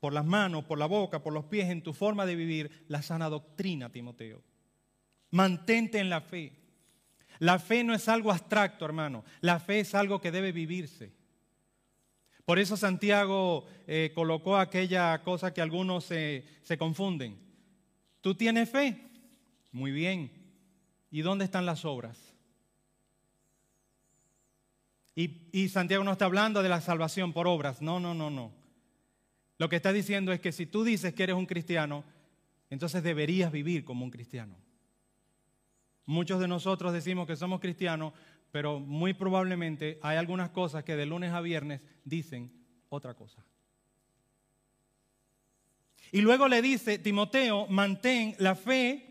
[0.00, 3.02] por las manos, por la boca, por los pies, en tu forma de vivir, la
[3.02, 4.42] sana doctrina, Timoteo.
[5.30, 6.56] Mantente en la fe.
[7.38, 9.24] La fe no es algo abstracto, hermano.
[9.40, 11.12] La fe es algo que debe vivirse.
[12.44, 16.44] Por eso Santiago eh, colocó aquella cosa que algunos se,
[16.78, 17.38] confunden.
[18.22, 19.06] ¿Tú tienes fe?
[19.70, 20.32] Muy bien.
[21.10, 22.18] ¿Y dónde están las obras?
[25.14, 27.82] Y, y, Santiago no está hablando de la salvación por obras.
[27.82, 28.59] No, no, no, no.
[29.60, 32.02] Lo que está diciendo es que si tú dices que eres un cristiano,
[32.70, 34.56] entonces deberías vivir como un cristiano.
[36.06, 38.14] Muchos de nosotros decimos que somos cristianos,
[38.52, 42.50] pero muy probablemente hay algunas cosas que de lunes a viernes dicen
[42.88, 43.44] otra cosa.
[46.10, 49.04] Y luego le dice, Timoteo, mantén la fe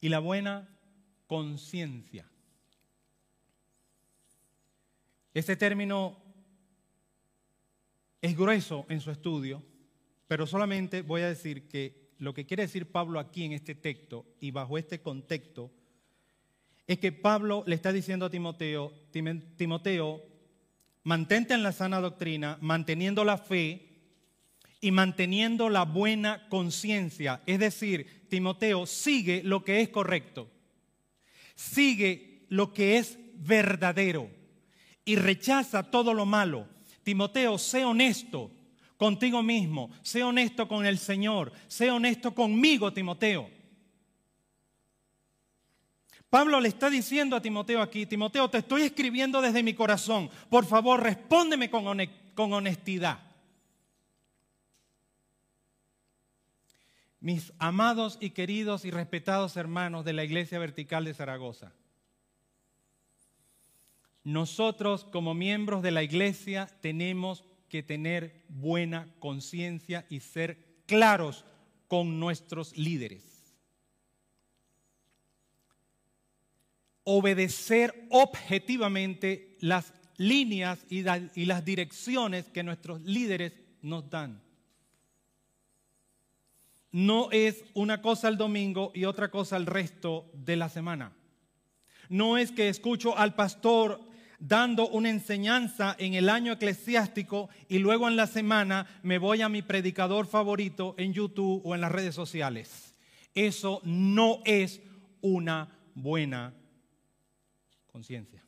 [0.00, 0.68] y la buena
[1.28, 2.28] conciencia.
[5.34, 6.21] Este término
[8.22, 9.62] es grueso en su estudio,
[10.28, 14.24] pero solamente voy a decir que lo que quiere decir Pablo aquí en este texto
[14.40, 15.72] y bajo este contexto
[16.86, 18.92] es que Pablo le está diciendo a Timoteo,
[19.56, 20.22] Timoteo,
[21.02, 23.88] mantente en la sana doctrina, manteniendo la fe
[24.80, 27.42] y manteniendo la buena conciencia.
[27.46, 30.48] Es decir, Timoteo, sigue lo que es correcto,
[31.56, 34.30] sigue lo que es verdadero
[35.04, 36.71] y rechaza todo lo malo.
[37.02, 38.50] Timoteo, sé honesto
[38.96, 43.50] contigo mismo, sé honesto con el Señor, sé honesto conmigo, Timoteo.
[46.32, 50.64] Pablo le está diciendo a Timoteo aquí, Timoteo, te estoy escribiendo desde mi corazón, por
[50.64, 53.18] favor, respóndeme con, honestidad.
[57.20, 61.74] Mis amados y queridos y respetados hermanos de la Iglesia Vertical de Zaragoza,
[64.24, 71.44] nosotros como miembros de la Iglesia tenemos que tener buena conciencia y ser claros
[71.88, 73.32] con nuestros líderes.
[77.04, 84.42] obedecer objetivamente las líneas y, las direcciones que nuestros líderes nos dan.
[86.92, 91.12] No es una cosa el domingo y otra cosa el resto de la semana.
[92.08, 94.00] No es que escucho al pastor
[94.42, 99.48] dando una enseñanza en el año eclesiástico y luego en la semana me voy a
[99.48, 102.96] mi predicador favorito en YouTube o en las redes sociales.
[103.34, 104.82] Eso no es
[105.20, 106.52] una buena
[107.86, 108.44] conciencia.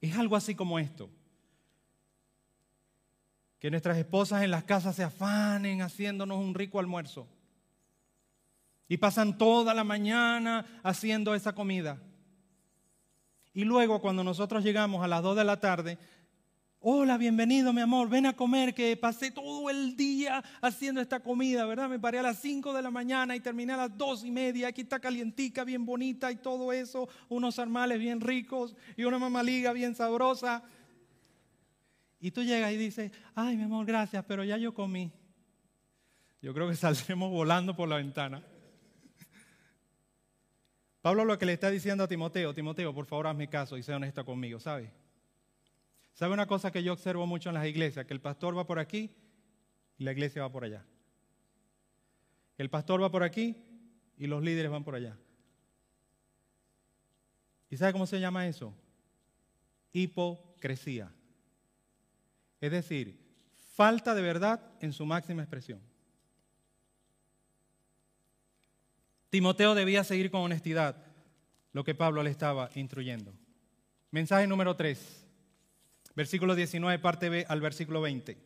[0.00, 1.10] Es algo así como esto.
[3.58, 7.26] Que nuestras esposas en las casas se afanen haciéndonos un rico almuerzo.
[8.86, 11.98] Y pasan toda la mañana haciendo esa comida.
[13.54, 15.98] Y luego cuando nosotros llegamos a las 2 de la tarde,
[16.86, 21.64] Hola, bienvenido mi amor, ven a comer que pasé todo el día haciendo esta comida,
[21.64, 21.88] ¿verdad?
[21.88, 24.68] Me paré a las 5 de la mañana y terminé a las 2 y media,
[24.68, 29.72] aquí está calientica, bien bonita y todo eso, unos armales bien ricos y una mamaliga
[29.72, 30.62] bien sabrosa.
[32.20, 35.10] Y tú llegas y dices, ay mi amor, gracias, pero ya yo comí.
[36.42, 38.44] Yo creo que saldremos volando por la ventana.
[41.04, 43.96] Pablo lo que le está diciendo a Timoteo, Timoteo, por favor hazme caso y sea
[43.96, 44.90] honesto conmigo, ¿sabes?
[46.14, 48.06] ¿Sabe una cosa que yo observo mucho en las iglesias?
[48.06, 49.14] Que el pastor va por aquí
[49.98, 50.82] y la iglesia va por allá.
[52.56, 53.54] El pastor va por aquí
[54.16, 55.14] y los líderes van por allá.
[57.68, 58.74] ¿Y sabe cómo se llama eso?
[59.92, 61.12] Hipocresía.
[62.62, 63.20] Es decir,
[63.74, 65.82] falta de verdad en su máxima expresión.
[69.34, 70.94] Timoteo debía seguir con honestidad
[71.72, 73.34] lo que Pablo le estaba instruyendo.
[74.12, 75.26] Mensaje número 3
[76.14, 78.38] versículo 19, parte B, al versículo 20.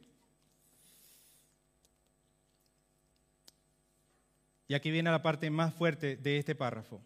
[4.68, 7.02] Y aquí viene la parte más fuerte de este párrafo.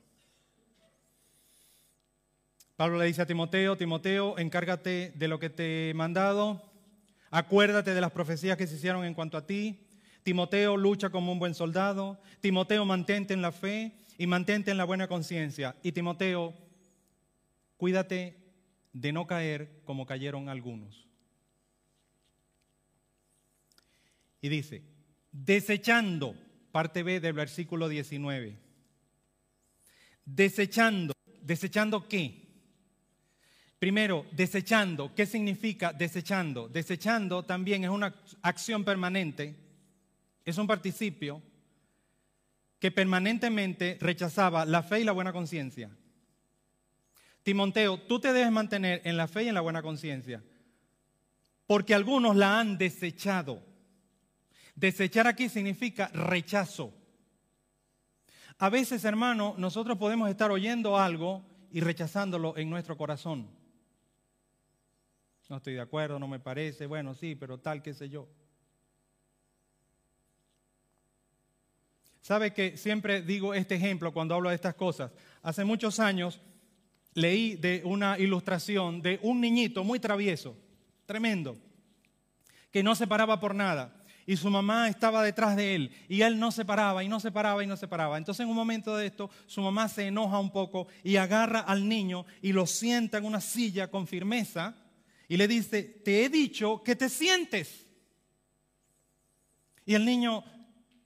[2.76, 6.62] Pablo le dice a Timoteo, Timoteo, encárgate de lo que te he mandado,
[7.32, 9.88] acuérdate de las profecías que se hicieron en cuanto a ti.
[10.22, 12.20] Timoteo, lucha como un buen soldado.
[12.40, 15.76] Timoteo, mantente en la fe y mantente en la buena conciencia.
[15.82, 16.54] Y Timoteo,
[17.76, 18.36] cuídate
[18.92, 21.06] de no caer como cayeron algunos.
[24.40, 24.82] Y dice,
[25.30, 26.34] desechando,
[26.72, 28.58] parte B del versículo 19,
[30.24, 32.42] desechando, desechando qué?
[33.78, 36.68] Primero, desechando, ¿qué significa desechando?
[36.68, 39.56] Desechando también es una acción permanente,
[40.44, 41.42] es un participio
[42.78, 45.90] que permanentemente rechazaba la fe y la buena conciencia.
[47.42, 50.42] Timoteo, tú te debes mantener en la fe y en la buena conciencia,
[51.66, 53.62] porque algunos la han desechado.
[54.74, 56.92] Desechar aquí significa rechazo.
[58.58, 63.48] A veces, hermano, nosotros podemos estar oyendo algo y rechazándolo en nuestro corazón.
[65.48, 68.26] No estoy de acuerdo, no me parece, bueno, sí, pero tal, qué sé yo.
[72.22, 75.10] ¿Sabe que siempre digo este ejemplo cuando hablo de estas cosas?
[75.42, 76.40] Hace muchos años
[77.14, 80.56] leí de una ilustración de un niñito muy travieso,
[81.04, 81.58] tremendo,
[82.70, 83.98] que no se paraba por nada.
[84.24, 87.32] Y su mamá estaba detrás de él y él no se paraba y no se
[87.32, 88.16] paraba y no se paraba.
[88.16, 91.88] Entonces en un momento de esto su mamá se enoja un poco y agarra al
[91.88, 94.76] niño y lo sienta en una silla con firmeza
[95.26, 97.84] y le dice, te he dicho que te sientes.
[99.84, 100.44] Y el niño,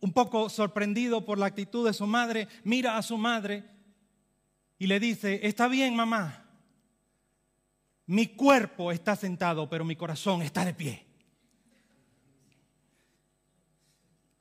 [0.01, 3.65] un poco sorprendido por la actitud de su madre, mira a su madre
[4.79, 6.45] y le dice, está bien mamá,
[8.07, 11.07] mi cuerpo está sentado, pero mi corazón está de pie.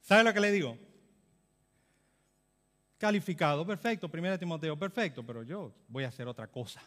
[0.02, 0.78] ¿Sabe lo que le digo?
[2.98, 4.08] Calificado, perfecto.
[4.10, 5.26] Primera Timoteo, perfecto.
[5.26, 6.82] Pero yo voy a hacer otra cosa.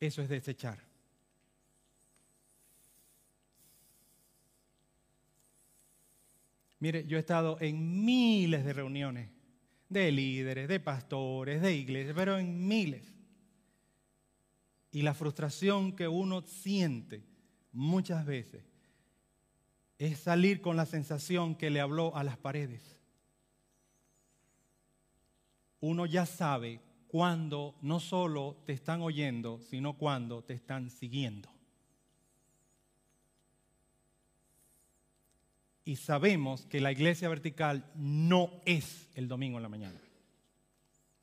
[0.00, 0.87] Eso es desechar.
[6.80, 9.30] Mire, yo he estado en miles de reuniones
[9.88, 13.14] de líderes, de pastores, de iglesias, pero en miles.
[14.90, 17.24] Y la frustración que uno siente
[17.72, 18.64] muchas veces
[19.98, 22.96] es salir con la sensación que le habló a las paredes.
[25.80, 31.57] Uno ya sabe cuándo no solo te están oyendo, sino cuándo te están siguiendo.
[35.88, 39.98] Y sabemos que la iglesia vertical no es el domingo en la mañana.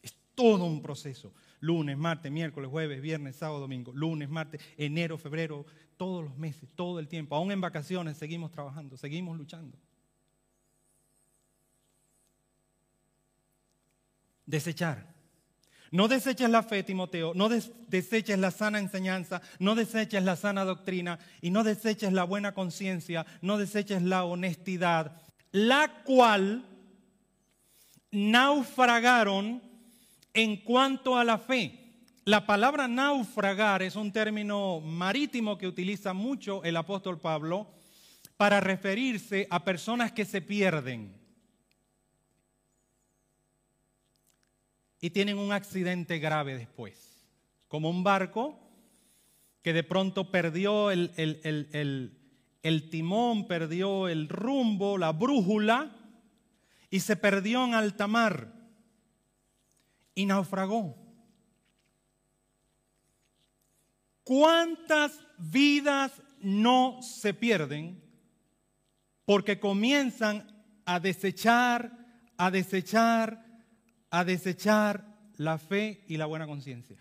[0.01, 1.36] Es todo un proceso.
[1.59, 3.91] Lunes, martes, miércoles, jueves, viernes, sábado, domingo.
[3.93, 7.36] Lunes, martes, enero, febrero, todos los meses, todo el tiempo.
[7.36, 9.78] Aún en vacaciones seguimos trabajando, seguimos luchando.
[14.47, 15.14] Desechar.
[15.91, 21.19] No deseches la fe, Timoteo, no deseches la sana enseñanza, no deseches la sana doctrina
[21.41, 25.21] y no deseches la buena conciencia, no deseches la honestidad,
[25.51, 26.65] la cual
[28.11, 29.61] naufragaron
[30.33, 31.81] en cuanto a la fe.
[32.25, 37.67] La palabra naufragar es un término marítimo que utiliza mucho el apóstol Pablo
[38.36, 41.24] para referirse a personas que se pierden
[45.06, 47.24] y tienen un accidente grave después,
[47.68, 48.60] como un barco
[49.62, 51.12] que de pronto perdió el,
[52.89, 55.95] timón, perdió el rumbo, la brújula
[56.89, 58.51] y se perdió en alta mar
[60.16, 60.97] y naufragó.
[64.24, 68.01] ¿Cuántas vidas no se pierden
[69.24, 70.51] porque comienzan
[70.84, 71.91] a desechar,
[72.38, 73.45] a desechar,
[74.10, 75.06] a desechar
[75.38, 76.97] la fe y la buena conciencia?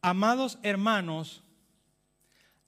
[0.00, 1.42] Amados hermanos,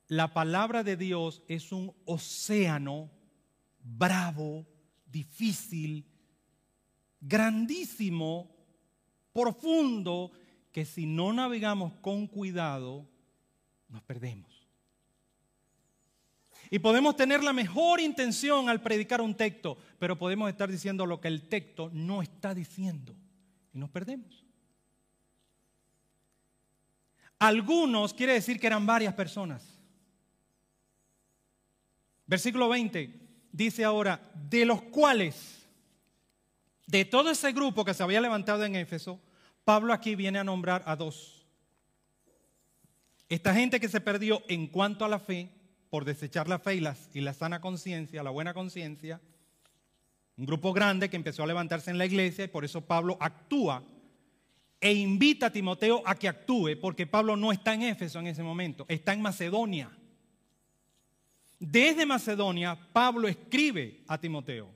[0.08, 3.10] la palabra de Dios es un océano
[3.82, 4.66] bravo,
[5.06, 6.04] difícil,
[7.20, 8.56] grandísimo,
[9.32, 10.32] profundo,
[10.72, 13.08] que si no navegamos con cuidado,
[13.88, 14.50] nos perdemos.
[16.70, 21.20] Y podemos tener la mejor intención al predicar un texto, pero podemos estar diciendo lo
[21.20, 23.14] que el texto no está diciendo
[23.74, 24.46] y nos perdemos.
[27.38, 29.78] Algunos quiere decir que eran varias personas.
[32.26, 33.14] Versículo 20
[33.52, 35.68] dice ahora, de los cuales,
[36.86, 39.20] de todo ese grupo que se había levantado en Éfeso,
[39.66, 41.46] Pablo aquí viene a nombrar a dos.
[43.28, 45.50] Esta gente que se perdió en cuanto a la fe,
[45.90, 46.82] por desechar la fe y
[47.12, 49.20] y la sana conciencia, la buena conciencia,
[50.40, 53.82] un grupo grande que empezó a levantarse en la iglesia y por eso Pablo actúa
[54.80, 58.42] e invita a Timoteo a que actúe, porque Pablo no está en Éfeso en ese
[58.42, 59.90] momento, está en Macedonia.
[61.58, 64.70] Desde Macedonia, Pablo escribe a Timoteo,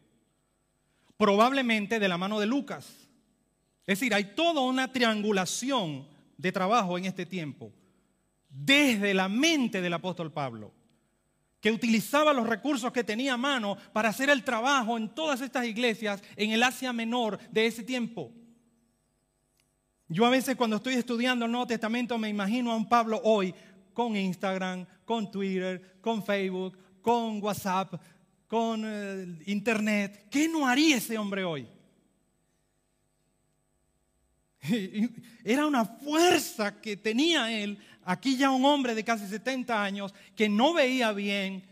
[1.16, 2.84] probablemente de la mano de Lucas.
[3.86, 6.06] Es decir, hay toda una triangulación
[6.36, 7.72] de trabajo en este tiempo,
[8.50, 10.74] desde la mente del apóstol Pablo,
[11.64, 15.64] que utilizaba los recursos que tenía a mano para hacer el trabajo en todas estas
[15.64, 18.30] iglesias en el Asia Menor de ese tiempo.
[20.06, 23.54] Yo a veces cuando estoy estudiando el Nuevo Testamento me imagino a un Pablo hoy
[23.94, 27.94] con Instagram, con Twitter, con Facebook, con WhatsApp,
[28.46, 30.26] con eh, Internet.
[30.30, 31.66] ¿Qué no haría ese hombre hoy?
[35.44, 40.48] Era una fuerza que tenía él, aquí ya un hombre de casi 70 años, que
[40.48, 41.64] no veía bien,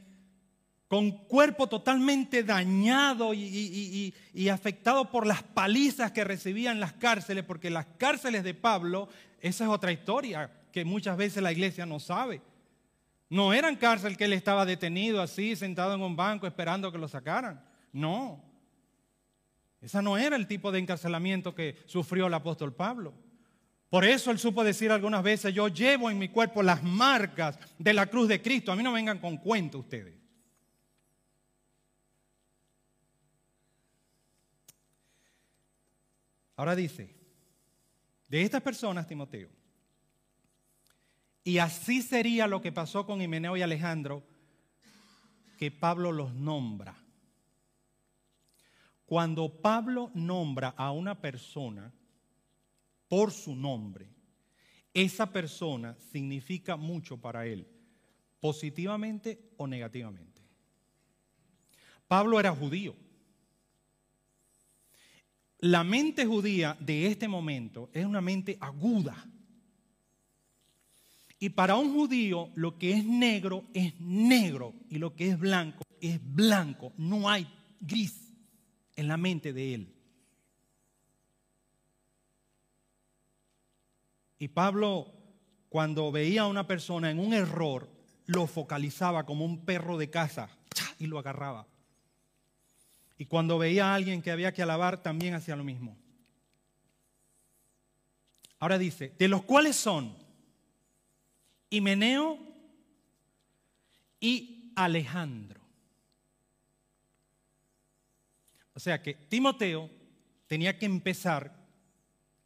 [0.88, 4.12] con cuerpo totalmente dañado y,
[4.52, 9.08] afectado por las palizas que recibía en las cárceles, porque las cárceles de Pablo,
[9.40, 12.42] esa es otra historia que muchas veces la iglesia no sabe.
[13.30, 17.08] No eran cárceles que él estaba detenido así, sentado en un banco esperando que lo
[17.08, 17.64] sacaran.
[17.92, 18.44] No,
[19.82, 23.12] esa no era el tipo de encarcelamiento que sufrió el apóstol Pablo.
[23.92, 27.92] Por eso él supo decir algunas veces, yo llevo en mi cuerpo las marcas de
[27.92, 28.72] la cruz de Cristo.
[28.72, 30.14] A mí no vengan con cuento ustedes.
[36.56, 37.14] Ahora dice,
[38.28, 39.50] de estas personas, Timoteo,
[41.44, 44.26] y así sería lo que pasó con Himeneo y Alejandro,
[45.58, 46.96] que Pablo los nombra.
[49.04, 51.92] Cuando Pablo nombra a una persona
[53.12, 54.08] por su nombre,
[54.94, 57.68] esa persona significa mucho para él.
[58.40, 60.40] positivamente o negativamente.
[62.08, 62.96] Pablo era judío.
[65.58, 69.14] La mente judía de este momento es una mente aguda.
[71.38, 75.84] Y para un judío lo que es negro es negro y lo que es blanco
[76.00, 76.94] es blanco.
[76.96, 77.46] No hay
[77.78, 78.32] gris
[78.96, 80.01] en la mente de él.
[84.42, 85.06] Y Pablo,
[85.68, 87.88] cuando veía a una persona en un error,
[88.26, 90.50] lo focalizaba como un perro de casa
[90.98, 91.68] y lo agarraba.
[93.18, 95.96] Y cuando veía a alguien que había que alabar, también hacía lo mismo.
[98.58, 100.12] Ahora dice, de los cuales son
[101.70, 102.40] Himeneo
[104.18, 105.60] y Alejandro.
[108.74, 109.88] O sea que Timoteo
[110.48, 111.61] tenía que empezar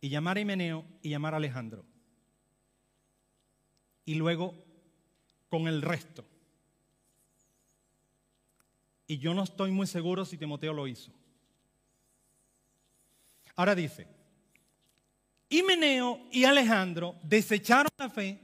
[0.00, 1.84] y llamar a Himeneo y llamar a Alejandro.
[4.04, 4.54] Y luego
[5.48, 6.24] con el resto.
[9.06, 11.12] Y yo no estoy muy seguro si Timoteo lo hizo.
[13.54, 14.06] Ahora dice,
[15.48, 18.38] Himeneo y Alejandro desecharon la fe,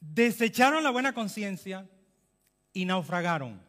[0.00, 1.88] desecharon la buena conciencia
[2.72, 3.63] y naufragaron.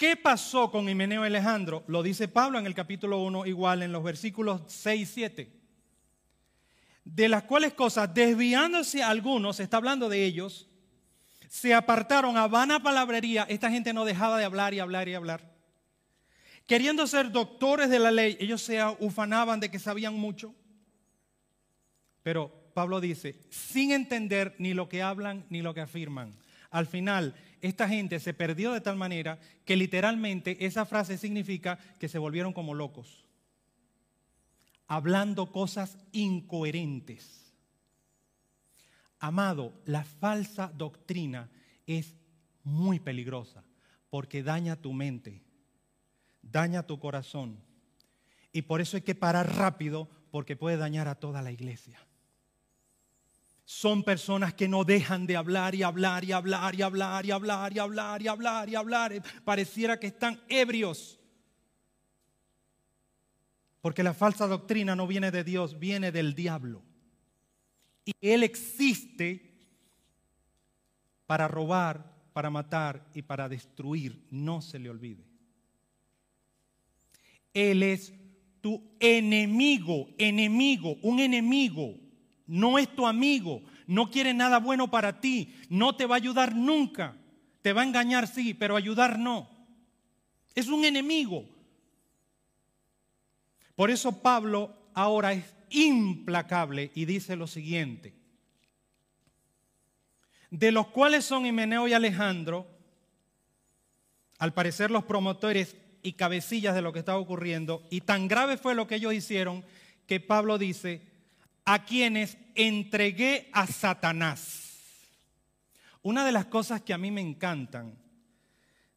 [0.00, 1.84] ¿Qué pasó con Himeneo y Alejandro?
[1.86, 5.52] Lo dice Pablo en el capítulo 1, igual en los versículos 6 y 7.
[7.04, 10.70] De las cuales cosas, desviándose algunos, está hablando de ellos,
[11.50, 13.44] se apartaron a vana palabrería.
[13.46, 15.54] Esta gente no dejaba de hablar y hablar y hablar.
[16.66, 20.54] Queriendo ser doctores de la ley, ellos se ufanaban de que sabían mucho.
[22.22, 26.38] Pero Pablo dice, sin entender ni lo que hablan ni lo que afirman.
[26.70, 32.08] Al final, esta gente se perdió de tal manera que literalmente esa frase significa que
[32.08, 33.24] se volvieron como locos,
[34.86, 37.54] hablando cosas incoherentes.
[39.18, 41.50] Amado, la falsa doctrina
[41.86, 42.16] es
[42.64, 43.64] muy peligrosa
[44.08, 45.42] porque daña tu mente,
[46.42, 47.58] daña tu corazón.
[48.52, 52.00] Y por eso hay que parar rápido porque puede dañar a toda la iglesia
[53.70, 57.72] son personas que no dejan de hablar y hablar y hablar y hablar y hablar
[57.72, 59.22] y hablar y hablar y hablar.
[59.44, 61.20] Pareciera que están ebrios.
[63.80, 66.82] Porque la falsa doctrina no viene de Dios, viene del diablo.
[68.04, 69.54] Y Él existe
[71.28, 74.26] para robar, para matar y para destruir.
[74.32, 75.24] No se le olvide.
[77.54, 78.12] Él es
[78.60, 82.09] tu enemigo, enemigo, un enemigo
[82.50, 86.56] no es tu amigo, no quiere nada bueno para ti, no te va a ayudar
[86.56, 87.16] nunca.
[87.62, 89.48] Te va a engañar, sí, pero ayudar no.
[90.56, 91.44] Es un enemigo.
[93.76, 98.14] Por eso Pablo ahora es implacable y dice lo siguiente.
[100.50, 102.66] De los cuales son Himeneo y Alejandro,
[104.38, 108.74] al parecer los promotores y cabecillas de lo que estaba ocurriendo, y tan grave fue
[108.74, 109.64] lo que ellos hicieron
[110.08, 111.09] que Pablo dice,
[111.72, 114.72] a quienes entregué a Satanás.
[116.02, 117.96] Una de las cosas que a mí me encantan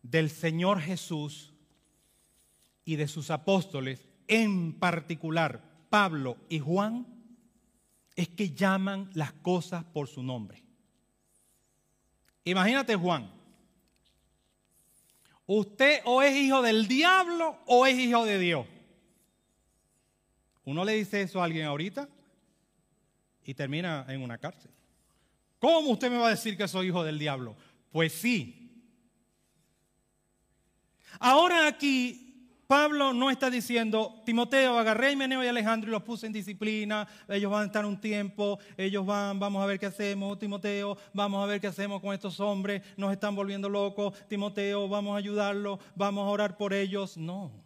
[0.01, 1.53] del Señor Jesús
[2.83, 5.61] y de sus apóstoles, en particular
[5.91, 7.05] Pablo y Juan,
[8.15, 10.63] es que llaman las cosas por su nombre.
[12.43, 13.31] Imagínate Juan,
[15.45, 18.65] usted o es hijo del diablo o es hijo de Dios.
[20.65, 22.09] Uno le dice eso a alguien ahorita
[23.45, 24.71] y termina en una cárcel.
[25.59, 27.55] ¿Cómo usted me va a decir que soy hijo del diablo?
[27.91, 28.59] Pues sí.
[31.19, 32.23] Ahora aquí
[32.67, 37.07] Pablo no está diciendo, Timoteo, agarré a Meneo y Alejandro y los puse en disciplina,
[37.27, 41.43] ellos van a estar un tiempo, ellos van, vamos a ver qué hacemos, Timoteo, vamos
[41.43, 45.79] a ver qué hacemos con estos hombres, nos están volviendo locos, Timoteo, vamos a ayudarlos,
[45.95, 47.15] vamos a orar por ellos.
[47.15, 47.62] No.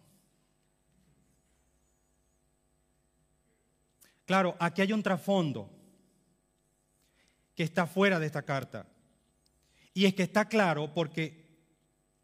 [4.28, 5.72] Claro, aquí hay un trasfondo
[7.56, 8.86] que está fuera de esta carta.
[9.94, 11.48] Y es que está claro porque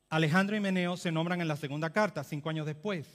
[0.10, 3.08] Alejandro y Meneo se nombran en la segunda carta, cinco años después.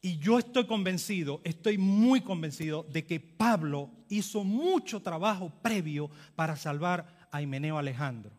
[0.00, 6.56] Y yo estoy convencido, estoy muy convencido de que Pablo hizo mucho trabajo previo para
[6.56, 8.32] salvar a Himeneo Alejandro.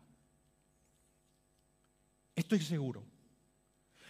[2.35, 3.05] Estoy seguro.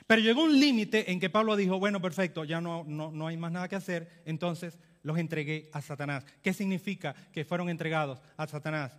[0.08, 3.52] Pero llegó un límite en que Pablo dijo, bueno, perfecto, ya no, no, hay más
[3.52, 6.26] nada que hacer, entonces los entregué a Satanás.
[6.42, 8.98] ¿Qué significa que fueron entregados a Satanás?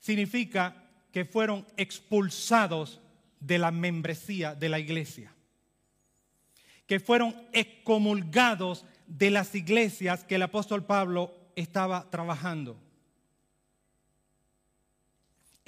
[0.00, 0.74] Significa
[1.12, 3.02] que fueron expulsados
[3.40, 5.34] de la membresía de la iglesia,
[6.86, 12.80] que fueron excomulgados de las iglesias que el apóstol Pablo estaba trabajando.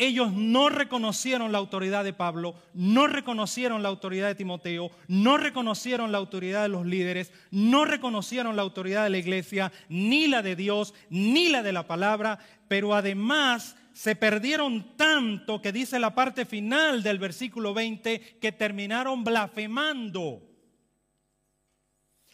[0.01, 6.11] Ellos no reconocieron la autoridad de Pablo, no reconocieron la autoridad de Timoteo, no reconocieron
[6.11, 10.57] la autoridad de los líderes, no reconocieron la autoridad de la iglesia, ni la de
[10.57, 16.47] Dios, ni la de la palabra, pero además se perdieron tanto que dice la parte
[16.47, 20.41] final del versículo 20 que terminaron blasfemando.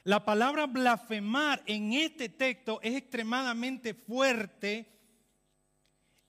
[0.05, 4.96] La palabra blasfemar en este texto es extremadamente fuerte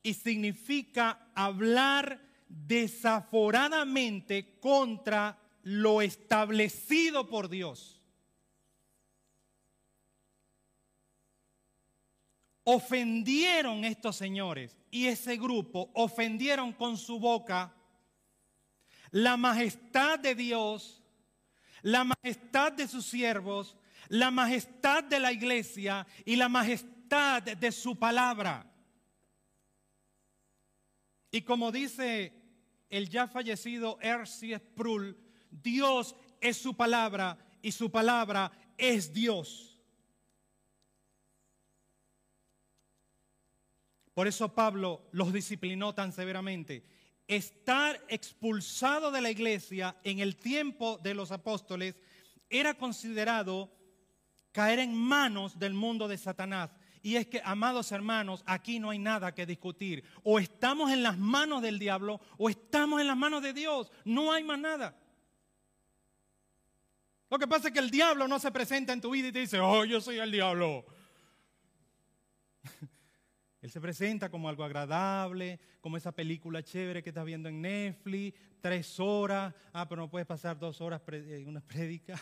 [0.08, 8.02] y significa hablar desaforadamente contra lo establecido por Dios.
[12.64, 17.76] Ofendieron estos señores y ese grupo ofendieron con su boca
[19.12, 21.04] la majestad de Dios,
[21.82, 23.76] la majestad de sus siervos,
[24.08, 28.72] la majestad de la iglesia y la majestad de su palabra.
[31.38, 32.34] Y como dice
[32.90, 34.58] el ya fallecido R.C.
[34.58, 35.16] Sproul,
[35.52, 39.80] Dios es su palabra y su palabra es Dios.
[44.16, 46.84] Por eso Pablo los disciplinó tan severamente.
[47.28, 52.02] Estar expulsado de la iglesia en el tiempo de los apóstoles
[52.50, 53.72] era considerado
[54.52, 56.72] caer en manos del mundo de Satanás.
[57.02, 60.04] Y es que, amados hermanos, aquí no hay nada que discutir.
[60.24, 63.92] O estamos en las manos del diablo o estamos en las manos de Dios.
[64.06, 64.98] No hay más nada.
[67.30, 69.40] Lo que pasa es que el diablo no se presenta en tu vida y te
[69.40, 70.86] dice, oh, yo soy el diablo.
[73.62, 78.40] Él se presenta como algo agradable, como esa película chévere que estás viendo en Netflix,
[78.62, 79.54] tres horas.
[79.74, 82.20] Ah, pero no puedes pasar dos horas en una prédica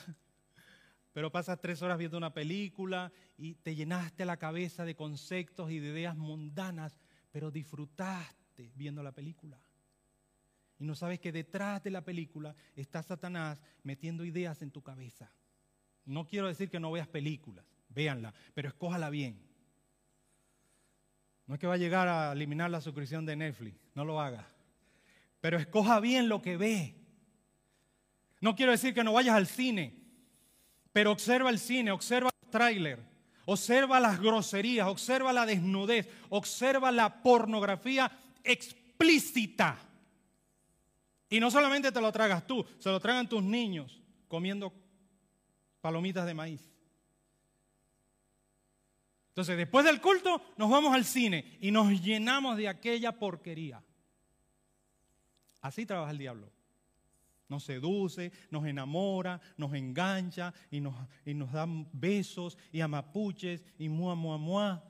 [1.15, 5.79] pero pasas tres horas viendo una película y te llenaste la cabeza de conceptos y
[5.79, 6.99] de ideas mundanas,
[7.31, 9.57] pero disfrutaste viendo la película.
[10.77, 15.31] Y no sabes que detrás de la película está Satanás metiendo ideas en tu cabeza.
[16.03, 19.41] No quiero decir que no veas películas, véanla, pero escójala bien.
[21.47, 24.49] No es que va a llegar a eliminar la suscripción de Netflix, no lo haga.
[25.39, 26.97] Pero escoja bien lo que ve.
[28.41, 30.04] No quiero decir que no vayas al cine,
[30.95, 32.97] pero observa el cine, observa el tráiler,
[33.43, 38.09] observa las groserías, observa la desnudez, observa la pornografía
[38.41, 39.77] explícita.
[41.29, 44.71] Y no solamente te lo tragas tú, se lo tragan tus niños comiendo
[45.81, 46.61] palomitas de maíz.
[49.31, 53.83] Entonces, después del culto, nos vamos al cine y nos llenamos de aquella porquería.
[55.59, 56.54] Así trabaja el diablo.
[57.47, 63.89] Nos seduce, nos enamora, nos engancha y nos, y nos da besos y amapuches y
[63.89, 64.83] mua, mua, mua.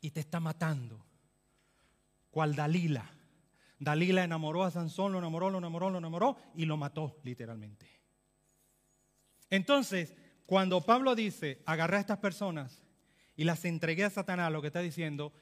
[0.00, 1.04] Y te está matando.
[2.30, 3.10] ¿Cuál Dalila?
[3.78, 7.86] Dalila enamoró a Sansón, lo enamoró, lo enamoró, lo enamoró y lo mató literalmente.
[9.50, 10.14] Entonces,
[10.46, 12.82] cuando Pablo dice, agarré a estas personas
[13.36, 15.32] y las entregué a Satanás, lo que está diciendo,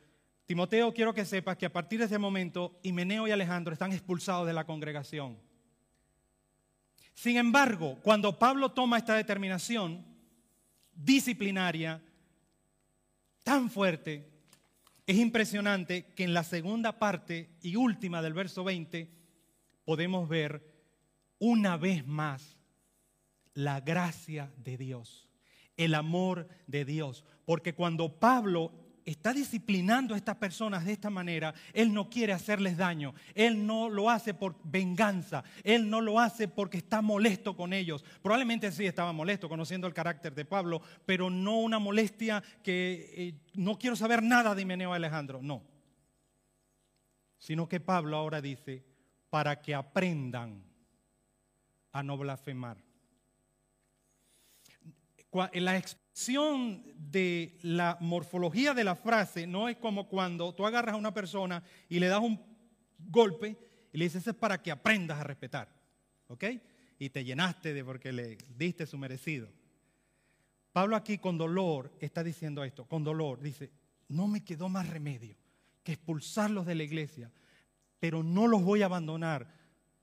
[0.47, 4.47] Timoteo, quiero que sepas que a partir de ese momento, Himeneo y Alejandro están expulsados
[4.47, 5.37] de la congregación.
[7.15, 10.07] Sin embargo, cuando Pablo toma esta determinación
[10.95, 12.01] disciplinaria
[13.43, 14.31] tan fuerte,
[15.05, 19.11] es impresionante que en la segunda parte y última del verso 20
[19.85, 20.63] podemos ver
[21.39, 22.57] una vez más
[23.55, 25.29] la gracia de Dios,
[25.77, 27.25] el amor de Dios.
[27.45, 32.77] Porque cuando Pablo está disciplinando a estas personas de esta manera, Él no quiere hacerles
[32.77, 33.15] daño.
[33.35, 35.45] Él no lo hace por venganza.
[35.63, 38.05] Él no lo hace porque está molesto con ellos.
[38.21, 43.35] Probablemente sí estaba molesto conociendo el carácter de Pablo, pero no una molestia que eh,
[43.55, 45.41] no quiero saber nada de Meneo Alejandro.
[45.41, 45.63] No.
[47.39, 48.85] Sino que Pablo ahora dice,
[49.31, 50.65] para que aprendan
[51.93, 52.86] a no blasfemar.
[55.55, 60.99] La expresión de la morfología de la frase no es como cuando tú agarras a
[60.99, 62.41] una persona y le das un
[62.99, 63.57] golpe
[63.93, 65.69] y le dices, es para que aprendas a respetar.
[66.29, 66.45] ¿Ok?
[66.99, 69.49] Y te llenaste de porque le diste su merecido.
[70.73, 73.71] Pablo aquí con dolor está diciendo esto, con dolor, dice,
[74.09, 75.37] no me quedó más remedio
[75.83, 77.31] que expulsarlos de la iglesia,
[77.99, 79.49] pero no los voy a abandonar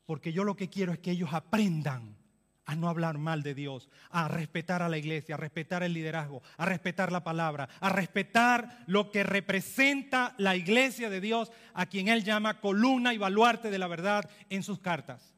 [0.06, 2.18] porque yo lo que quiero es que ellos aprendan
[2.66, 6.42] a no hablar mal de Dios, a respetar a la iglesia, a respetar el liderazgo,
[6.58, 12.08] a respetar la palabra, a respetar lo que representa la iglesia de Dios, a quien
[12.08, 15.33] él llama columna y baluarte de la verdad en sus cartas.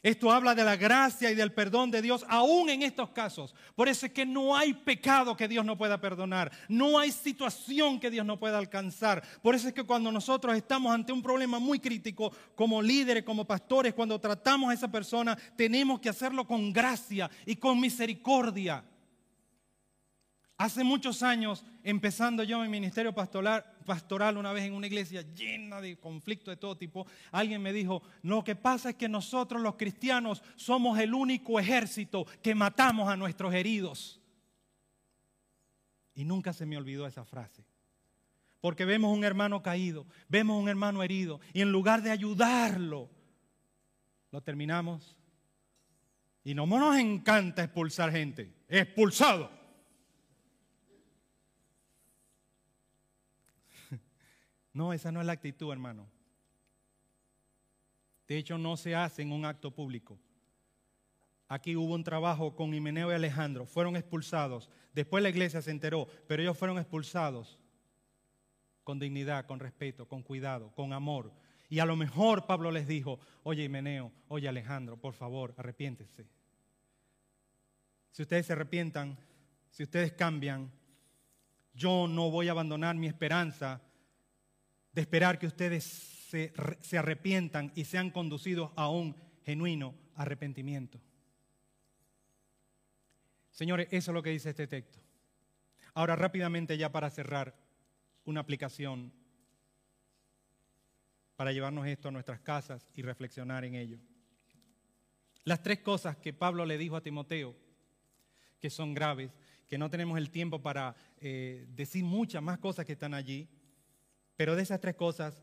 [0.00, 3.52] Esto habla de la gracia y del perdón de Dios, aún en estos casos.
[3.74, 6.52] Por eso es que no hay pecado que Dios no pueda perdonar.
[6.68, 9.24] No hay situación que Dios no pueda alcanzar.
[9.42, 13.44] Por eso es que cuando nosotros estamos ante un problema muy crítico, como líderes, como
[13.44, 18.84] pastores, cuando tratamos a esa persona, tenemos que hacerlo con gracia y con misericordia.
[20.58, 25.80] Hace muchos años, empezando yo mi ministerio pastoral, pastoral, una vez en una iglesia llena
[25.80, 29.76] de conflictos de todo tipo, alguien me dijo, lo que pasa es que nosotros los
[29.76, 34.20] cristianos somos el único ejército que matamos a nuestros heridos.
[36.16, 37.64] Y nunca se me olvidó esa frase.
[38.60, 43.08] Porque vemos un hermano caído, vemos un hermano herido, y en lugar de ayudarlo,
[44.32, 45.16] lo terminamos.
[46.42, 49.57] Y no nos encanta expulsar gente, expulsado.
[54.78, 56.08] No, esa no es la actitud, hermano.
[58.28, 60.20] De hecho, no se hace en un acto público.
[61.48, 64.70] Aquí hubo un trabajo con Himeneo y Alejandro, fueron expulsados.
[64.92, 67.58] Después la iglesia se enteró, pero ellos fueron expulsados
[68.84, 71.32] con dignidad, con respeto, con cuidado, con amor.
[71.68, 76.24] Y a lo mejor Pablo les dijo, oye Himeneo, oye Alejandro, por favor, arrepiéntese.
[78.12, 79.18] Si ustedes se arrepientan,
[79.70, 80.70] si ustedes cambian,
[81.74, 83.82] yo no voy a abandonar mi esperanza
[84.98, 86.52] de esperar que ustedes se,
[86.98, 91.00] arrepientan y sean conducidos a un genuino arrepentimiento.
[93.52, 94.98] Señores, eso es lo que dice este texto.
[95.94, 97.54] Ahora rápidamente ya para cerrar,
[98.24, 99.12] una aplicación
[101.36, 104.00] para llevarnos esto a nuestras casas y reflexionar en ello.
[105.44, 107.54] Las tres cosas que Pablo le dijo a Timoteo,
[108.58, 109.30] que son graves,
[109.68, 113.48] que no tenemos el tiempo para eh, decir muchas más cosas que están allí,
[114.38, 115.42] pero de esas tres cosas,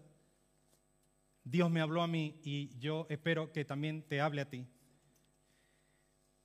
[1.44, 4.66] Dios me habló a mí y yo espero que también te hable a ti.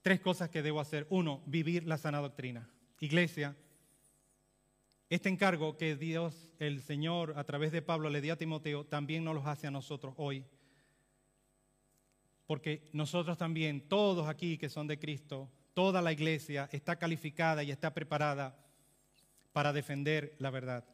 [0.03, 1.07] Tres cosas que debo hacer.
[1.11, 2.69] Uno, vivir la sana doctrina.
[2.99, 3.57] Iglesia,
[5.09, 9.23] este encargo que Dios, el Señor, a través de Pablo le dio a Timoteo, también
[9.23, 10.45] nos los hace a nosotros hoy.
[12.49, 17.71] Porque nosotros también, todos aquí que son de Cristo, toda la iglesia está calificada y
[17.71, 18.59] está preparada
[19.53, 20.85] para defender la verdad.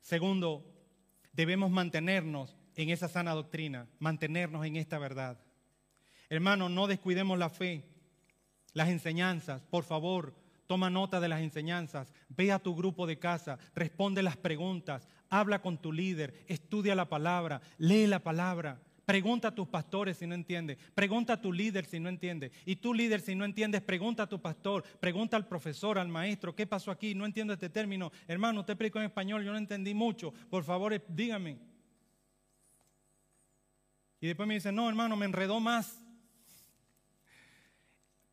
[0.00, 0.64] Segundo,
[1.32, 5.38] debemos mantenernos en esa sana doctrina, mantenernos en esta verdad.
[6.28, 7.84] Hermano, no descuidemos la fe,
[8.72, 10.34] las enseñanzas, por favor,
[10.66, 15.60] toma nota de las enseñanzas, ve a tu grupo de casa, responde las preguntas, habla
[15.60, 18.80] con tu líder, estudia la palabra, lee la palabra.
[19.08, 20.76] Pregunta a tus pastores si no entiende.
[20.76, 22.52] Pregunta a tu líder si no entiende.
[22.66, 24.82] Y tu líder si no entiendes, pregunta a tu pastor.
[25.00, 26.54] Pregunta al profesor, al maestro.
[26.54, 27.14] ¿Qué pasó aquí?
[27.14, 28.12] No entiendo este término.
[28.26, 30.34] Hermano, usted explicó en español, yo no entendí mucho.
[30.50, 31.58] Por favor, eh, dígame.
[34.20, 36.04] Y después me dice, no, hermano, me enredó más.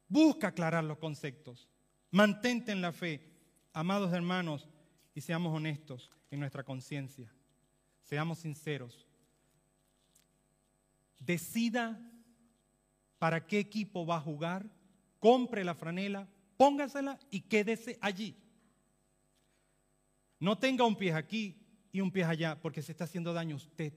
[0.10, 1.70] Busca aclarar los conceptos.
[2.12, 3.22] Mantente en la fe.
[3.72, 4.68] Amados hermanos,
[5.14, 7.34] y seamos honestos en nuestra conciencia.
[8.04, 9.08] Seamos sinceros
[11.20, 12.00] decida
[13.18, 14.70] para qué equipo va a jugar,
[15.20, 18.36] compre la franela, póngasela y quédese allí.
[20.40, 21.58] No tenga un pie aquí
[21.92, 23.94] y un pie allá porque se está haciendo daño usted.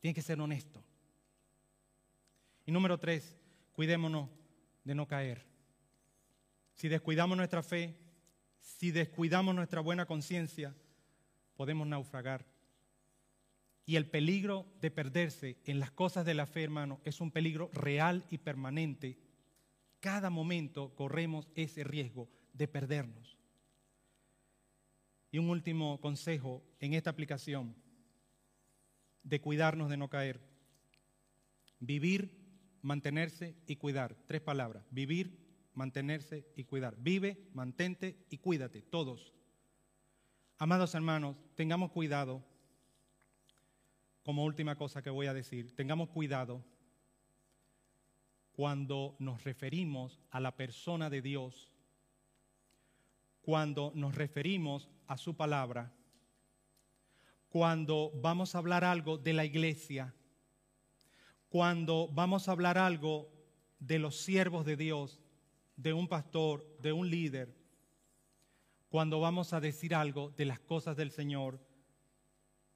[0.00, 0.84] Tiene que ser honesto.
[2.66, 3.36] Y número tres,
[3.72, 4.28] cuidémonos
[4.84, 5.46] de no caer.
[6.74, 7.96] Si descuidamos nuestra fe,
[8.60, 10.74] si descuidamos nuestra buena conciencia,
[11.56, 12.44] podemos naufragar.
[13.86, 17.70] Y el peligro de perderse en las cosas de la fe, hermano, es un peligro
[17.72, 19.18] real y permanente.
[20.00, 23.36] Cada momento corremos ese riesgo de perdernos.
[25.30, 27.74] Y un último consejo en esta aplicación
[29.22, 30.40] de cuidarnos de no caer.
[31.80, 32.38] Vivir,
[32.82, 34.16] mantenerse y cuidar.
[34.26, 34.84] Tres palabras.
[34.90, 36.96] Vivir, mantenerse y cuidar.
[36.98, 39.34] Vive, mantente y cuídate, todos.
[40.56, 42.44] Amados hermanos, tengamos cuidado
[44.24, 46.64] como última cosa que voy a decir, tengamos cuidado
[48.52, 51.70] cuando nos referimos a la persona de Dios,
[53.42, 55.92] cuando nos referimos a su palabra,
[57.50, 60.14] cuando vamos a hablar algo de la iglesia,
[61.50, 63.30] cuando vamos a hablar algo
[63.78, 65.20] de los siervos de Dios,
[65.76, 67.54] de un pastor, de un líder,
[68.88, 71.60] cuando vamos a decir algo de las cosas del Señor,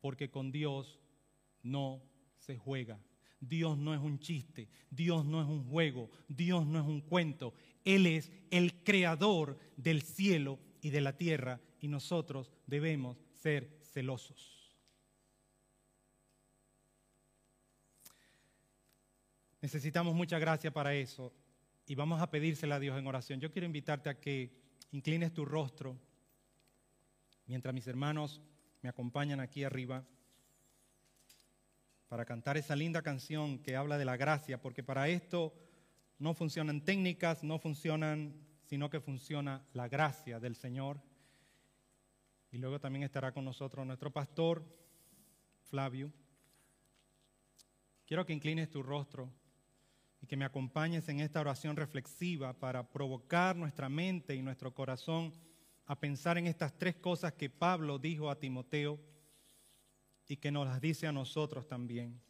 [0.01, 1.01] porque con Dios
[1.63, 2.03] no
[2.39, 3.01] se juega.
[3.41, 7.55] Dios no es un chiste, Dios no es un juego, Dios no es un cuento.
[7.85, 14.77] Él es el creador del cielo y de la tierra y nosotros debemos ser celosos.
[19.61, 21.33] Necesitamos mucha gracia para eso
[21.87, 23.41] y vamos a pedírsela a Dios en oración.
[23.41, 24.53] Yo quiero invitarte a que
[24.93, 25.99] inclines tu rostro
[27.47, 28.41] mientras mis hermanos
[28.83, 30.07] me acompañan aquí arriba
[32.09, 35.55] para cantar esa linda canción que habla de la gracia, porque para esto
[36.19, 38.35] no funcionan técnicas, no funcionan,
[38.65, 41.01] sino que funciona la gracia del Señor.
[42.51, 44.65] Y luego también estará con nosotros nuestro pastor,
[45.65, 46.11] Flavio.
[48.07, 49.31] Quiero que inclines tu rostro
[50.23, 55.35] y que me acompañes en esta oración reflexiva para provocar nuestra mente y nuestro corazón
[55.85, 58.99] a pensar en estas tres cosas que Pablo dijo a Timoteo
[60.29, 62.21] y que nos las dice a nosotros también.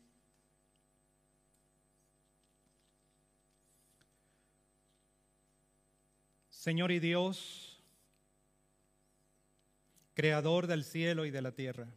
[6.48, 7.82] Señor y Dios,
[10.14, 11.88] creador del cielo y de la tierra,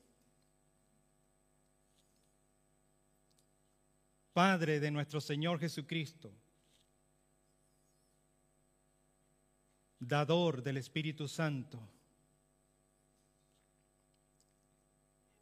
[4.34, 6.32] Padre de nuestro Señor Jesucristo,
[10.00, 11.80] dador del Espíritu Santo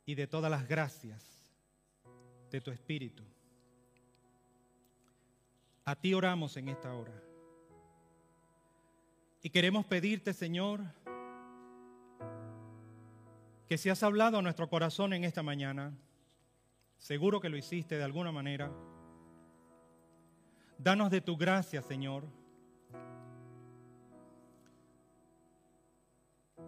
[0.09, 1.23] y de todas las gracias
[2.49, 3.23] de tu Espíritu.
[5.85, 7.13] A ti oramos en esta hora.
[9.43, 10.81] Y queremos pedirte, Señor,
[13.67, 15.93] que si has hablado a nuestro corazón en esta mañana,
[16.97, 18.69] Seguro que lo hiciste de alguna manera.
[20.77, 22.25] Danos de tu gracia, Señor,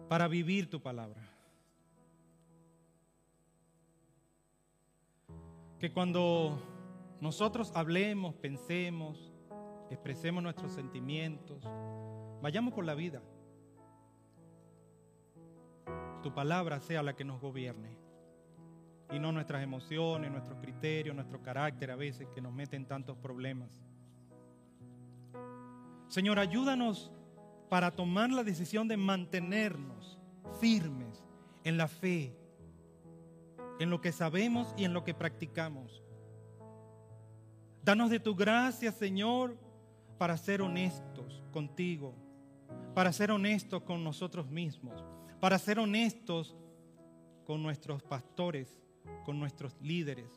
[0.08, 1.31] para vivir tu palabra.
[5.82, 6.62] Que cuando
[7.20, 9.32] nosotros hablemos, pensemos,
[9.90, 11.68] expresemos nuestros sentimientos,
[12.40, 13.20] vayamos por la vida,
[16.22, 17.98] tu palabra sea la que nos gobierne
[19.10, 23.82] y no nuestras emociones, nuestros criterios, nuestro carácter a veces que nos meten tantos problemas.
[26.06, 27.10] Señor, ayúdanos
[27.68, 30.16] para tomar la decisión de mantenernos
[30.60, 31.24] firmes
[31.64, 32.36] en la fe,
[33.82, 36.02] en lo que sabemos y en lo que practicamos.
[37.82, 39.58] Danos de tu gracia, Señor,
[40.18, 42.14] para ser honestos contigo,
[42.94, 45.04] para ser honestos con nosotros mismos,
[45.40, 46.56] para ser honestos
[47.44, 48.80] con nuestros pastores,
[49.24, 50.30] con nuestros líderes,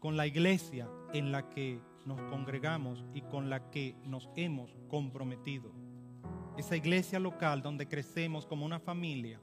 [0.00, 5.72] con la iglesia en la que nos congregamos y con la que nos hemos comprometido.
[6.58, 9.40] Esa iglesia local donde crecemos como una familia,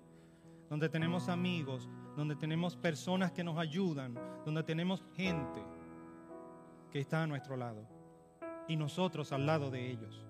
[0.70, 1.90] donde tenemos amigos,
[2.22, 4.14] donde tenemos personas que nos ayudan,
[4.46, 5.66] donde tenemos gente
[6.92, 7.84] que está a nuestro lado
[8.68, 10.24] y nosotros al lado de ellos.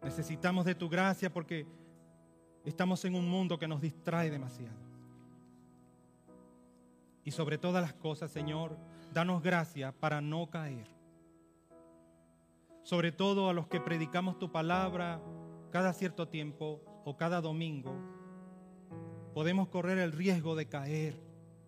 [0.00, 1.66] Necesitamos de tu gracia porque
[2.64, 4.78] estamos en un mundo que nos distrae demasiado.
[7.24, 8.78] Y sobre todas las cosas, Señor,
[9.12, 10.86] danos gracia para no caer.
[12.84, 15.20] Sobre todo a los que predicamos tu palabra
[15.72, 18.17] cada cierto tiempo o cada domingo,
[19.34, 21.20] podemos correr el riesgo de caer,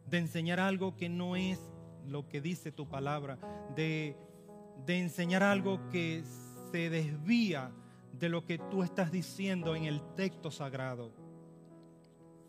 [0.07, 1.59] de enseñar algo que no es
[2.07, 3.39] lo que dice tu palabra,
[3.77, 4.17] de,
[4.87, 6.23] de enseñar algo que
[6.71, 7.71] se desvía
[8.13, 11.13] de lo que tú estás diciendo en el texto sagrado.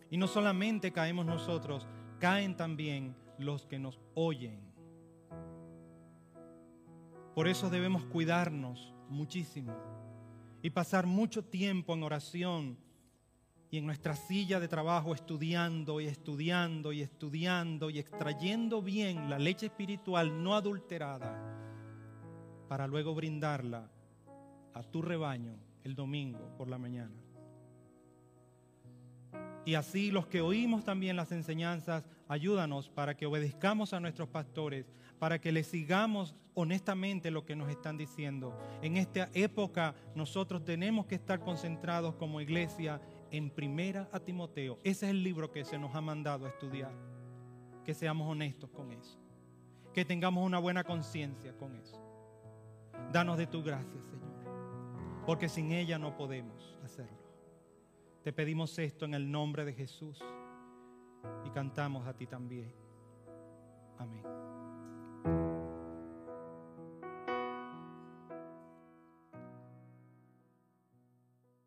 [0.09, 1.87] Y no solamente caemos nosotros,
[2.19, 4.59] caen también los que nos oyen.
[7.33, 9.73] Por eso debemos cuidarnos muchísimo
[10.61, 12.77] y pasar mucho tiempo en oración
[13.71, 19.39] y en nuestra silla de trabajo estudiando y estudiando y estudiando y extrayendo bien la
[19.39, 21.41] leche espiritual no adulterada
[22.67, 23.89] para luego brindarla
[24.73, 25.55] a tu rebaño
[25.85, 27.15] el domingo por la mañana.
[29.63, 34.91] Y así los que oímos también las enseñanzas, ayúdanos para que obedezcamos a nuestros pastores,
[35.19, 38.57] para que les sigamos honestamente lo que nos están diciendo.
[38.81, 42.99] En esta época nosotros tenemos que estar concentrados como iglesia
[43.31, 44.77] en primera a Timoteo.
[44.83, 46.91] Ese es el libro que se nos ha mandado a estudiar.
[47.83, 49.17] Que seamos honestos con eso.
[49.93, 51.99] Que tengamos una buena conciencia con eso.
[53.11, 55.23] Danos de tu gracia, Señor.
[55.25, 57.17] Porque sin ella no podemos hacerlo.
[58.23, 60.21] Te pedimos esto en el nombre de Jesús
[61.45, 62.73] y cantamos a ti también.
[63.97, 64.60] Amén.